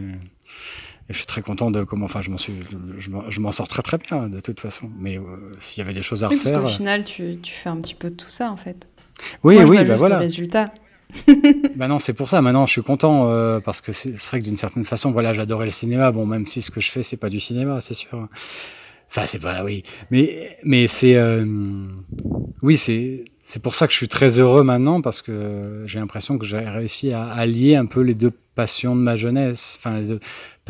je 1.09 1.17
suis 1.17 1.25
très 1.25 1.41
content 1.41 1.71
de 1.71 1.83
comment 1.83 2.05
enfin 2.05 2.21
je 2.21 2.29
m'en 2.29 2.37
suis 2.37 2.53
je 2.99 3.39
m'en 3.39 3.51
sors 3.51 3.67
très 3.67 3.81
très 3.81 3.97
bien 3.97 4.27
de 4.27 4.39
toute 4.39 4.59
façon 4.59 4.89
mais 4.99 5.17
euh, 5.17 5.21
s'il 5.59 5.81
y 5.81 5.85
avait 5.85 5.93
des 5.93 6.01
choses 6.01 6.23
à 6.23 6.27
refaire. 6.27 6.61
Parce 6.61 6.71
qu'au 6.71 6.77
final 6.77 7.03
tu, 7.03 7.37
tu 7.41 7.53
fais 7.53 7.69
un 7.69 7.77
petit 7.77 7.95
peu 7.95 8.09
de 8.09 8.15
tout 8.15 8.29
ça 8.29 8.51
en 8.51 8.57
fait. 8.57 8.87
Oui, 9.43 9.55
Moi, 9.55 9.63
oui, 9.65 9.77
bah 9.77 9.85
juste 9.85 9.97
voilà. 9.97 10.15
Le 10.17 10.21
résultat. 10.21 10.71
bah 11.75 11.87
non, 11.87 11.99
c'est 11.99 12.13
pour 12.13 12.29
ça. 12.29 12.41
Maintenant, 12.41 12.65
je 12.65 12.71
suis 12.73 12.83
content 12.83 13.29
euh, 13.29 13.59
parce 13.59 13.81
que 13.81 13.91
c'est 13.91 14.11
vrai 14.11 14.39
que 14.39 14.45
d'une 14.45 14.57
certaine 14.57 14.83
façon, 14.83 15.11
voilà, 15.11 15.33
j'adorais 15.33 15.65
le 15.65 15.71
cinéma. 15.71 16.11
Bon, 16.11 16.25
même 16.25 16.45
si 16.45 16.61
ce 16.61 16.71
que 16.71 16.81
je 16.81 16.91
fais, 16.91 17.03
c'est 17.03 17.17
pas 17.17 17.29
du 17.29 17.39
cinéma, 17.39 17.81
c'est 17.81 17.93
sûr. 17.93 18.27
Enfin, 19.09 19.25
c'est 19.25 19.39
pas, 19.39 19.63
oui, 19.63 19.83
mais 20.11 20.57
mais 20.63 20.87
c'est, 20.87 21.15
euh, 21.15 21.45
oui, 22.61 22.75
c'est 22.75 23.23
c'est 23.41 23.61
pour 23.61 23.73
ça 23.73 23.87
que 23.87 23.93
je 23.93 23.97
suis 23.97 24.09
très 24.09 24.37
heureux 24.37 24.63
maintenant 24.63 25.01
parce 25.01 25.21
que 25.21 25.83
j'ai 25.85 25.99
l'impression 25.99 26.37
que 26.37 26.45
j'ai 26.45 26.59
réussi 26.59 27.13
à 27.13 27.23
allier 27.23 27.77
un 27.77 27.85
peu 27.85 28.01
les 28.01 28.13
deux 28.13 28.33
passions 28.55 28.95
de 28.97 29.01
ma 29.01 29.15
jeunesse, 29.15 29.79
enfin 29.79 30.01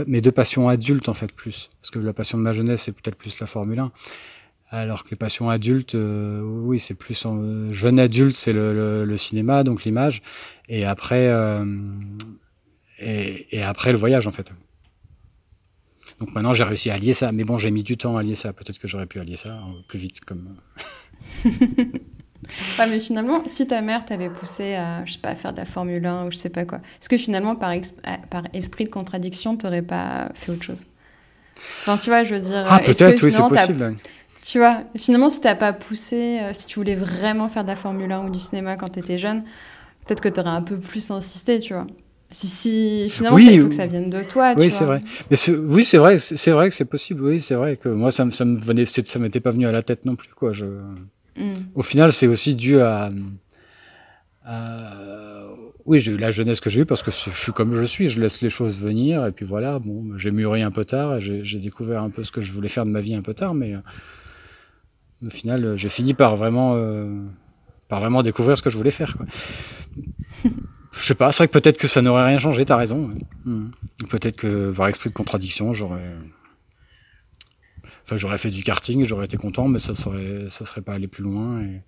mes 0.05 0.21
deux 0.21 0.31
passions 0.31 0.69
adultes 0.69 1.09
en 1.09 1.13
fait 1.13 1.31
plus, 1.31 1.69
parce 1.81 1.91
que 1.91 1.99
la 1.99 2.13
passion 2.13 2.37
de 2.37 2.43
ma 2.43 2.53
jeunesse 2.53 2.83
c'est 2.83 2.91
peut-être 2.91 3.15
plus 3.15 3.39
la 3.39 3.47
Formule 3.47 3.79
1. 3.79 3.91
Alors 4.69 5.05
que 5.05 5.11
les 5.11 5.15
passions 5.15 5.49
adultes, 5.49 5.95
euh, 5.95 6.41
oui, 6.41 6.77
c'est 6.77 6.93
plus 6.93 7.25
en, 7.25 7.71
jeune 7.71 7.99
adulte, 7.99 8.35
c'est 8.35 8.51
le, 8.51 9.15
cinéma, 9.17 9.63
donc 9.63 9.85
l'image, 9.85 10.21
et 10.67 10.83
après, 10.83 11.29
euh, 11.29 11.63
et, 12.99 13.61
après 13.61 13.93
le 13.93 13.97
voyage 13.97 14.27
en 14.27 14.31
fait. 14.31 14.51
Donc 16.19 16.33
maintenant 16.33 16.53
j'ai 16.53 16.63
réussi 16.63 16.89
à 16.89 16.95
allier 16.95 17.13
ça, 17.13 17.31
mais 17.31 17.45
bon 17.45 17.57
j'ai 17.57 17.71
mis 17.71 17.83
du 17.83 17.95
temps 17.95 18.17
à 18.17 18.21
allier 18.21 18.35
ça. 18.35 18.51
Peut-être 18.51 18.79
que 18.79 18.87
j'aurais 18.87 19.05
pu 19.05 19.19
allier 19.19 19.37
ça 19.37 19.59
plus 19.87 19.99
vite 19.99 20.19
comme. 20.21 20.57
mais 22.79 22.99
finalement, 22.99 23.41
si 23.45 23.67
ta 23.67 23.81
mère 23.81 24.05
t'avait 24.05 24.29
poussé 24.29 24.75
à, 24.75 25.05
je 25.05 25.13
sais 25.13 25.19
pas, 25.19 25.35
faire 25.35 25.53
de 25.53 25.57
la 25.57 25.65
Formule 25.65 26.05
1 26.05 26.25
ou 26.27 26.31
je 26.31 26.37
sais 26.37 26.49
pas 26.49 26.65
quoi, 26.65 26.79
est-ce 27.01 27.09
que 27.09 27.17
finalement 27.17 27.55
par, 27.55 27.73
par 28.29 28.43
esprit 28.53 28.85
de 28.85 28.89
contradiction, 28.89 29.57
t'aurais 29.57 29.81
pas 29.81 30.29
fait 30.33 30.51
autre 30.51 30.63
chose? 30.63 30.85
Enfin, 31.81 31.97
tu 31.97 32.09
vois, 32.09 32.23
je 32.23 32.35
veux 32.35 32.41
dire. 32.41 32.65
Ah, 32.67 32.79
peut-être, 32.79 33.23
oui, 33.23 33.31
c'est 33.31 33.47
possible. 33.47 33.95
Tu 34.45 34.59
vois, 34.59 34.81
finalement, 34.95 35.29
si 35.29 35.41
t'as 35.41 35.55
pas 35.55 35.73
poussé, 35.73 36.39
euh, 36.41 36.51
si 36.53 36.67
tu 36.67 36.79
voulais 36.79 36.95
vraiment 36.95 37.49
faire 37.49 37.63
de 37.63 37.69
la 37.69 37.75
Formule 37.75 38.11
1 38.11 38.25
ou 38.25 38.29
du 38.29 38.39
cinéma 38.39 38.75
quand 38.75 38.89
tu 38.89 38.99
étais 38.99 39.17
jeune, 39.17 39.43
peut-être 40.05 40.21
que 40.21 40.29
tu 40.29 40.39
aurais 40.39 40.51
un 40.51 40.61
peu 40.61 40.77
plus 40.77 41.09
insisté, 41.11 41.59
tu 41.59 41.73
vois. 41.73 41.87
Si, 42.29 42.47
si 42.47 43.07
finalement, 43.09 43.37
il 43.37 43.61
faut 43.61 43.69
que 43.69 43.75
ça 43.75 43.87
vienne 43.87 44.09
de 44.09 44.21
toi. 44.23 44.53
Oui, 44.57 44.69
c'est 44.69 44.83
vrai. 44.83 45.01
Mais 45.31 45.37
oui, 45.49 45.85
c'est 45.85 45.97
vrai, 45.97 46.19
c'est 46.19 46.51
vrai 46.51 46.69
que 46.69 46.75
c'est 46.75 46.85
possible. 46.85 47.23
Oui, 47.23 47.39
c'est 47.39 47.55
vrai 47.55 47.77
que 47.77 47.89
moi, 47.89 48.11
ça, 48.11 48.29
ça 48.31 48.45
me 48.45 48.59
venait, 48.59 48.85
ça 48.85 49.19
m'était 49.19 49.39
pas 49.39 49.51
venu 49.51 49.65
à 49.65 49.71
la 49.71 49.81
tête 49.81 50.05
non 50.05 50.15
plus, 50.15 50.33
quoi. 50.33 50.51
Je... 50.51 50.65
Au 51.75 51.83
final, 51.83 52.11
c'est 52.11 52.27
aussi 52.27 52.55
dû 52.55 52.79
à, 52.79 53.11
oui, 55.85 55.99
j'ai 55.99 56.11
eu 56.11 56.17
la 56.17 56.31
jeunesse 56.31 56.59
que 56.59 56.69
j'ai 56.69 56.81
eue 56.81 56.85
parce 56.85 57.03
que 57.03 57.11
je 57.11 57.29
suis 57.29 57.51
comme 57.53 57.73
je 57.73 57.85
suis, 57.85 58.09
je 58.09 58.19
laisse 58.19 58.41
les 58.41 58.49
choses 58.49 58.77
venir 58.77 59.25
et 59.25 59.31
puis 59.31 59.45
voilà. 59.45 59.79
Bon, 59.79 60.17
j'ai 60.17 60.31
mûri 60.31 60.61
un 60.61 60.71
peu 60.71 60.85
tard, 60.85 61.19
j'ai 61.21 61.59
découvert 61.59 62.01
un 62.01 62.09
peu 62.09 62.23
ce 62.23 62.31
que 62.31 62.41
je 62.41 62.51
voulais 62.51 62.69
faire 62.69 62.85
de 62.85 62.91
ma 62.91 63.01
vie 63.01 63.15
un 63.15 63.21
peu 63.21 63.33
tard, 63.33 63.53
mais 63.53 63.75
au 65.25 65.29
final, 65.29 65.65
euh, 65.65 65.77
j'ai 65.77 65.89
fini 65.89 66.13
par 66.13 66.35
vraiment, 66.35 66.73
euh, 66.75 67.09
par 67.89 67.99
vraiment 67.99 68.21
découvrir 68.21 68.57
ce 68.57 68.61
que 68.61 68.69
je 68.69 68.77
voulais 68.77 68.91
faire. 68.91 69.17
Quoi. 69.17 69.25
je 70.91 71.05
sais 71.05 71.15
pas, 71.15 71.31
c'est 71.31 71.37
vrai 71.39 71.47
que 71.47 71.53
peut-être 71.53 71.77
que 71.77 71.87
ça 71.87 72.01
n'aurait 72.01 72.25
rien 72.25 72.37
changé, 72.37 72.65
t'as 72.65 72.75
raison. 72.75 73.09
Hmm. 73.45 73.69
Peut-être 74.09 74.35
que 74.35 74.71
par 74.71 74.87
esprit 74.87 75.09
de 75.09 75.15
contradiction, 75.15 75.73
j'aurais. 75.73 76.13
Enfin, 78.07 78.15
j'aurais 78.15 78.37
fait 78.37 78.51
du 78.51 78.63
karting, 78.63 79.03
j'aurais 79.03 79.25
été 79.25 79.35
content, 79.35 79.67
mais 79.67 79.79
ça 79.79 79.93
serait, 79.93 80.49
ça 80.49 80.65
serait 80.65 80.81
pas 80.81 80.93
allé 80.93 81.07
plus 81.07 81.23
loin. 81.23 81.61
Et, 81.61 81.81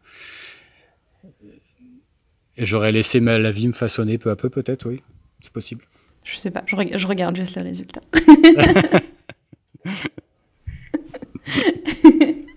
et 2.57 2.65
j'aurais 2.65 2.91
laissé 2.91 3.21
ma, 3.21 3.37
la 3.37 3.51
vie 3.51 3.69
me 3.69 3.73
façonner 3.73 4.17
peu 4.17 4.29
à 4.29 4.35
peu, 4.35 4.49
peut-être, 4.49 4.89
oui. 4.89 5.01
C'est 5.39 5.53
possible. 5.53 5.85
Je 6.25 6.35
sais 6.35 6.51
pas, 6.51 6.63
je, 6.65 6.75
je 6.93 7.07
regarde 7.07 7.37
juste 7.37 7.55
le 7.55 7.63
résultat. 7.63 8.01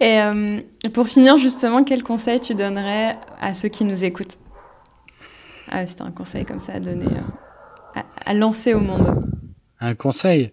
Et 0.00 0.20
euh, 0.20 0.60
pour 0.92 1.08
finir, 1.08 1.38
justement, 1.38 1.84
quel 1.84 2.02
conseil 2.02 2.40
tu 2.40 2.54
donnerais 2.54 3.16
à 3.40 3.54
ceux 3.54 3.68
qui 3.68 3.84
nous 3.84 4.04
écoutent? 4.04 4.38
Ah, 5.70 5.86
C'était 5.86 6.02
un 6.02 6.10
conseil 6.10 6.44
comme 6.44 6.58
ça 6.58 6.74
à 6.74 6.80
donner, 6.80 7.06
euh, 7.06 8.00
à, 8.24 8.34
lancer 8.34 8.74
au 8.74 8.80
monde. 8.80 9.24
Un 9.80 9.94
conseil? 9.94 10.50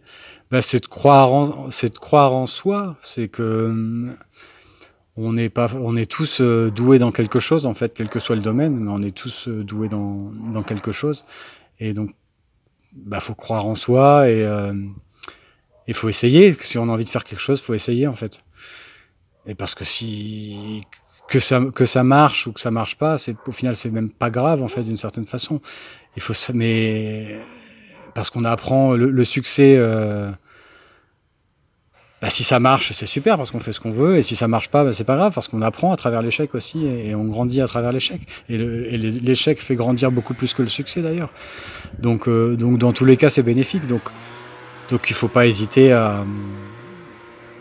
Bah, 0.52 0.62
C'est 0.62 0.82
de, 0.82 0.88
croire 0.88 1.34
en, 1.34 1.68
de 1.68 1.98
croire 1.98 2.34
en 2.34 2.48
soi. 2.48 2.98
C'est 3.04 3.28
que 3.28 3.42
euh, 3.42 4.14
on 5.18 5.38
est, 5.38 5.50
pas, 5.50 5.70
on 5.76 5.96
est 5.96 6.10
tous 6.10 6.42
doués 6.42 7.00
dans 7.00 7.12
quelque 7.12 7.40
chose, 7.40 7.66
en 7.66 7.74
fait, 7.74 7.94
quel 7.94 8.10
que 8.10 8.20
soit 8.20 8.36
le 8.36 8.42
domaine, 8.42 8.76
mais 8.76 8.92
on 8.92 9.02
est 9.02 9.16
tous 9.16 9.48
doués 9.48 9.90
dans, 9.90 10.32
dans 10.54 10.64
quelque 10.64 10.92
chose. 10.92 11.26
Et 11.80 11.94
donc, 11.94 12.12
bah, 12.94 13.20
faut 13.20 13.36
croire 13.36 13.66
en 13.66 13.76
soi 13.76 14.30
et 14.30 14.46
il 15.88 15.94
faut 15.94 16.10
essayer. 16.10 16.56
Si 16.62 16.78
on 16.78 16.84
a 16.84 16.92
envie 16.92 17.04
de 17.04 17.10
faire 17.10 17.24
quelque 17.24 17.40
chose, 17.40 17.62
faut 17.62 17.74
essayer, 17.74 18.08
en 18.08 18.16
fait. 18.16 18.42
Et 19.46 19.56
parce 19.56 19.76
que 19.76 19.84
si 19.84 20.84
que 21.28 21.40
ça 21.40 21.62
que 21.74 21.86
ça 21.86 22.04
marche 22.04 22.48
ou 22.48 22.52
que 22.52 22.60
ça 22.60 22.72
marche 22.72 22.98
pas, 22.98 23.18
c'est 23.18 23.36
au 23.48 23.52
final 23.52 23.76
c'est 23.76 23.90
même 23.90 24.10
pas 24.10 24.30
grave 24.30 24.62
en 24.62 24.68
fait 24.68 24.84
d'une 24.84 24.98
certaine 24.98 25.26
façon. 25.26 25.62
Il 26.16 26.22
faut 26.22 26.34
mais 26.54 27.40
parce 28.14 28.30
qu'on 28.30 28.46
apprend 28.46 28.94
le, 28.94 29.24
succès. 29.24 29.76
Euh, 29.78 30.30
bah, 32.22 32.30
si 32.30 32.44
ça 32.44 32.60
marche, 32.60 32.94
c'est 32.94 33.08
super 33.08 33.38
parce 33.38 33.50
qu'on 33.50 33.60
fait 33.60 33.72
ce 33.72 33.80
qu'on 33.80 33.92
veut, 33.92 34.18
et 34.18 34.22
si 34.22 34.36
ça 34.36 34.48
marche 34.48 34.70
pas, 34.70 34.84
bah, 34.84 34.94
c'est 34.94 35.04
pas 35.04 35.16
grave 35.16 35.34
parce 35.34 35.48
qu'on 35.48 35.62
apprend 35.62 35.92
à 35.92 35.98
travers 35.98 36.22
l'échec 36.22 36.54
aussi 36.54 36.86
et, 36.86 37.16
on 37.16 37.26
grandit 37.26 37.62
à 37.62 37.68
travers 37.68 37.92
l'échec. 37.92 38.22
Et 38.48 38.58
l'échec 38.58 39.60
fait 39.60 39.76
grandir 39.76 40.12
beaucoup 40.12 40.34
plus 40.34 40.54
que 40.54 40.62
le 40.62 40.70
succès 40.70 41.02
d'ailleurs. 41.02 41.30
Donc, 42.00 42.28
euh, 42.28 42.56
donc 42.56 42.78
dans 42.78 42.94
tous 42.94 43.06
les 43.06 43.18
cas, 43.18 43.30
c'est 43.30 43.44
bénéfique. 43.44 43.88
Donc, 43.88 44.04
donc 44.90 45.10
il 45.10 45.16
faut 45.16 45.30
pas 45.30 45.48
hésiter 45.48 45.94
à 45.94 46.24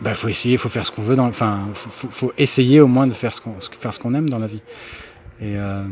bah, 0.01 0.15
faut 0.15 0.27
essayer, 0.27 0.57
faut 0.57 0.69
faire 0.69 0.85
ce 0.85 0.91
qu'on 0.91 1.03
veut. 1.03 1.17
Enfin, 1.19 1.59
faut, 1.75 2.09
faut, 2.09 2.33
essayer 2.37 2.81
au 2.81 2.87
moins 2.87 3.07
de 3.07 3.13
faire 3.13 3.33
ce 3.33 3.41
qu'on 3.41 3.53
faire 3.59 3.93
ce 3.93 3.99
qu'on 3.99 4.13
aime 4.13 4.29
dans 4.29 4.39
la 4.39 4.47
vie. 4.47 4.61
Et 5.39 5.57
euh, 5.57 5.83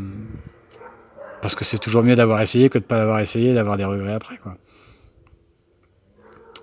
parce 1.42 1.54
que 1.54 1.64
c'est 1.64 1.78
toujours 1.78 2.02
mieux 2.02 2.16
d'avoir 2.16 2.40
essayé 2.40 2.68
que 2.68 2.78
de 2.78 2.84
pas 2.84 3.02
avoir 3.02 3.20
essayé, 3.20 3.54
d'avoir 3.54 3.76
des 3.76 3.84
regrets 3.84 4.14
après, 4.14 4.36
quoi. 4.38 4.56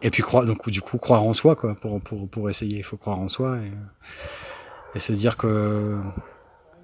Et 0.01 0.11
puis 0.11 0.21
croire, 0.21 0.45
donc 0.45 0.69
du 0.69 0.81
coup 0.81 0.97
croire 0.97 1.23
en 1.23 1.33
soi, 1.33 1.55
quoi, 1.55 1.75
pour 1.75 1.99
pour, 2.01 2.29
pour 2.29 2.49
essayer. 2.49 2.77
Il 2.77 2.83
faut 2.83 2.97
croire 2.97 3.19
en 3.19 3.29
soi 3.29 3.57
et, 3.57 3.71
et 4.95 4.99
se 4.99 5.11
dire 5.11 5.37
que 5.37 5.97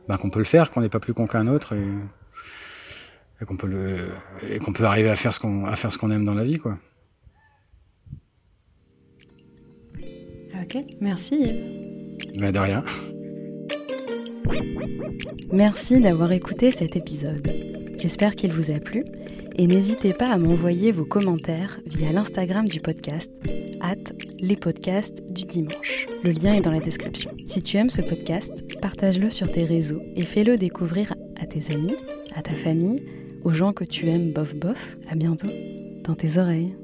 bah, 0.08 0.18
qu'on 0.18 0.30
peut 0.30 0.40
le 0.40 0.46
faire, 0.46 0.72
qu'on 0.72 0.82
n'est 0.82 0.90
pas 0.90 1.00
plus 1.00 1.14
con 1.14 1.28
qu'un 1.28 1.48
autre 1.48 1.74
et, 1.74 1.88
et 3.42 3.46
qu'on 3.46 3.58
peut 3.58 3.68
le 3.68 4.10
et 4.50 4.60
qu'on 4.60 4.74
peut 4.74 4.86
arriver 4.86 5.10
à 5.10 5.16
faire 5.16 5.34
ce 5.34 5.40
qu'on 5.40 5.66
à 5.66 5.76
faire 5.76 5.94
ce 5.94 5.98
qu'on 5.98 6.12
aime 6.12 6.26
dans 6.26 6.34
la 6.34 6.44
vie, 6.44 6.58
quoi. 6.58 6.78
Ok, 10.62 10.78
merci 11.02 11.52
bah, 12.40 12.52
de 12.52 12.60
rien. 12.60 12.84
Merci 15.52 16.00
d'avoir 16.00 16.32
écouté 16.32 16.72
cet 16.72 16.96
épisode. 16.96 17.73
J'espère 17.98 18.36
qu'il 18.36 18.52
vous 18.52 18.72
a 18.72 18.80
plu 18.80 19.06
et 19.56 19.68
n'hésitez 19.68 20.14
pas 20.14 20.28
à 20.28 20.38
m'envoyer 20.38 20.92
vos 20.92 21.06
commentaires 21.06 21.80
via 21.86 22.12
l'Instagram 22.12 22.68
du 22.68 22.80
podcast, 22.80 23.32
at 23.82 24.14
les 24.40 24.56
podcasts 24.56 25.22
du 25.32 25.46
dimanche. 25.46 26.08
Le 26.24 26.32
lien 26.32 26.54
est 26.54 26.62
dans 26.62 26.72
la 26.72 26.80
description. 26.80 27.32
Si 27.48 27.62
tu 27.62 27.78
aimes 27.78 27.90
ce 27.90 28.02
podcast, 28.02 28.52
partage-le 28.82 29.30
sur 29.30 29.52
tes 29.52 29.66
réseaux 29.66 30.02
et 30.16 30.26
fais-le 30.26 30.58
découvrir 30.58 31.14
à 31.40 31.46
tes 31.46 31.74
amis, 31.74 31.96
à 32.36 32.42
ta 32.42 32.56
famille, 32.56 33.04
aux 33.44 33.54
gens 33.54 33.74
que 33.74 33.84
tu 33.84 34.08
aimes 34.08 34.32
bof 34.32 34.56
bof. 34.56 34.98
À 35.10 35.16
bientôt 35.16 35.50
dans 36.04 36.16
tes 36.16 36.38
oreilles. 36.38 36.76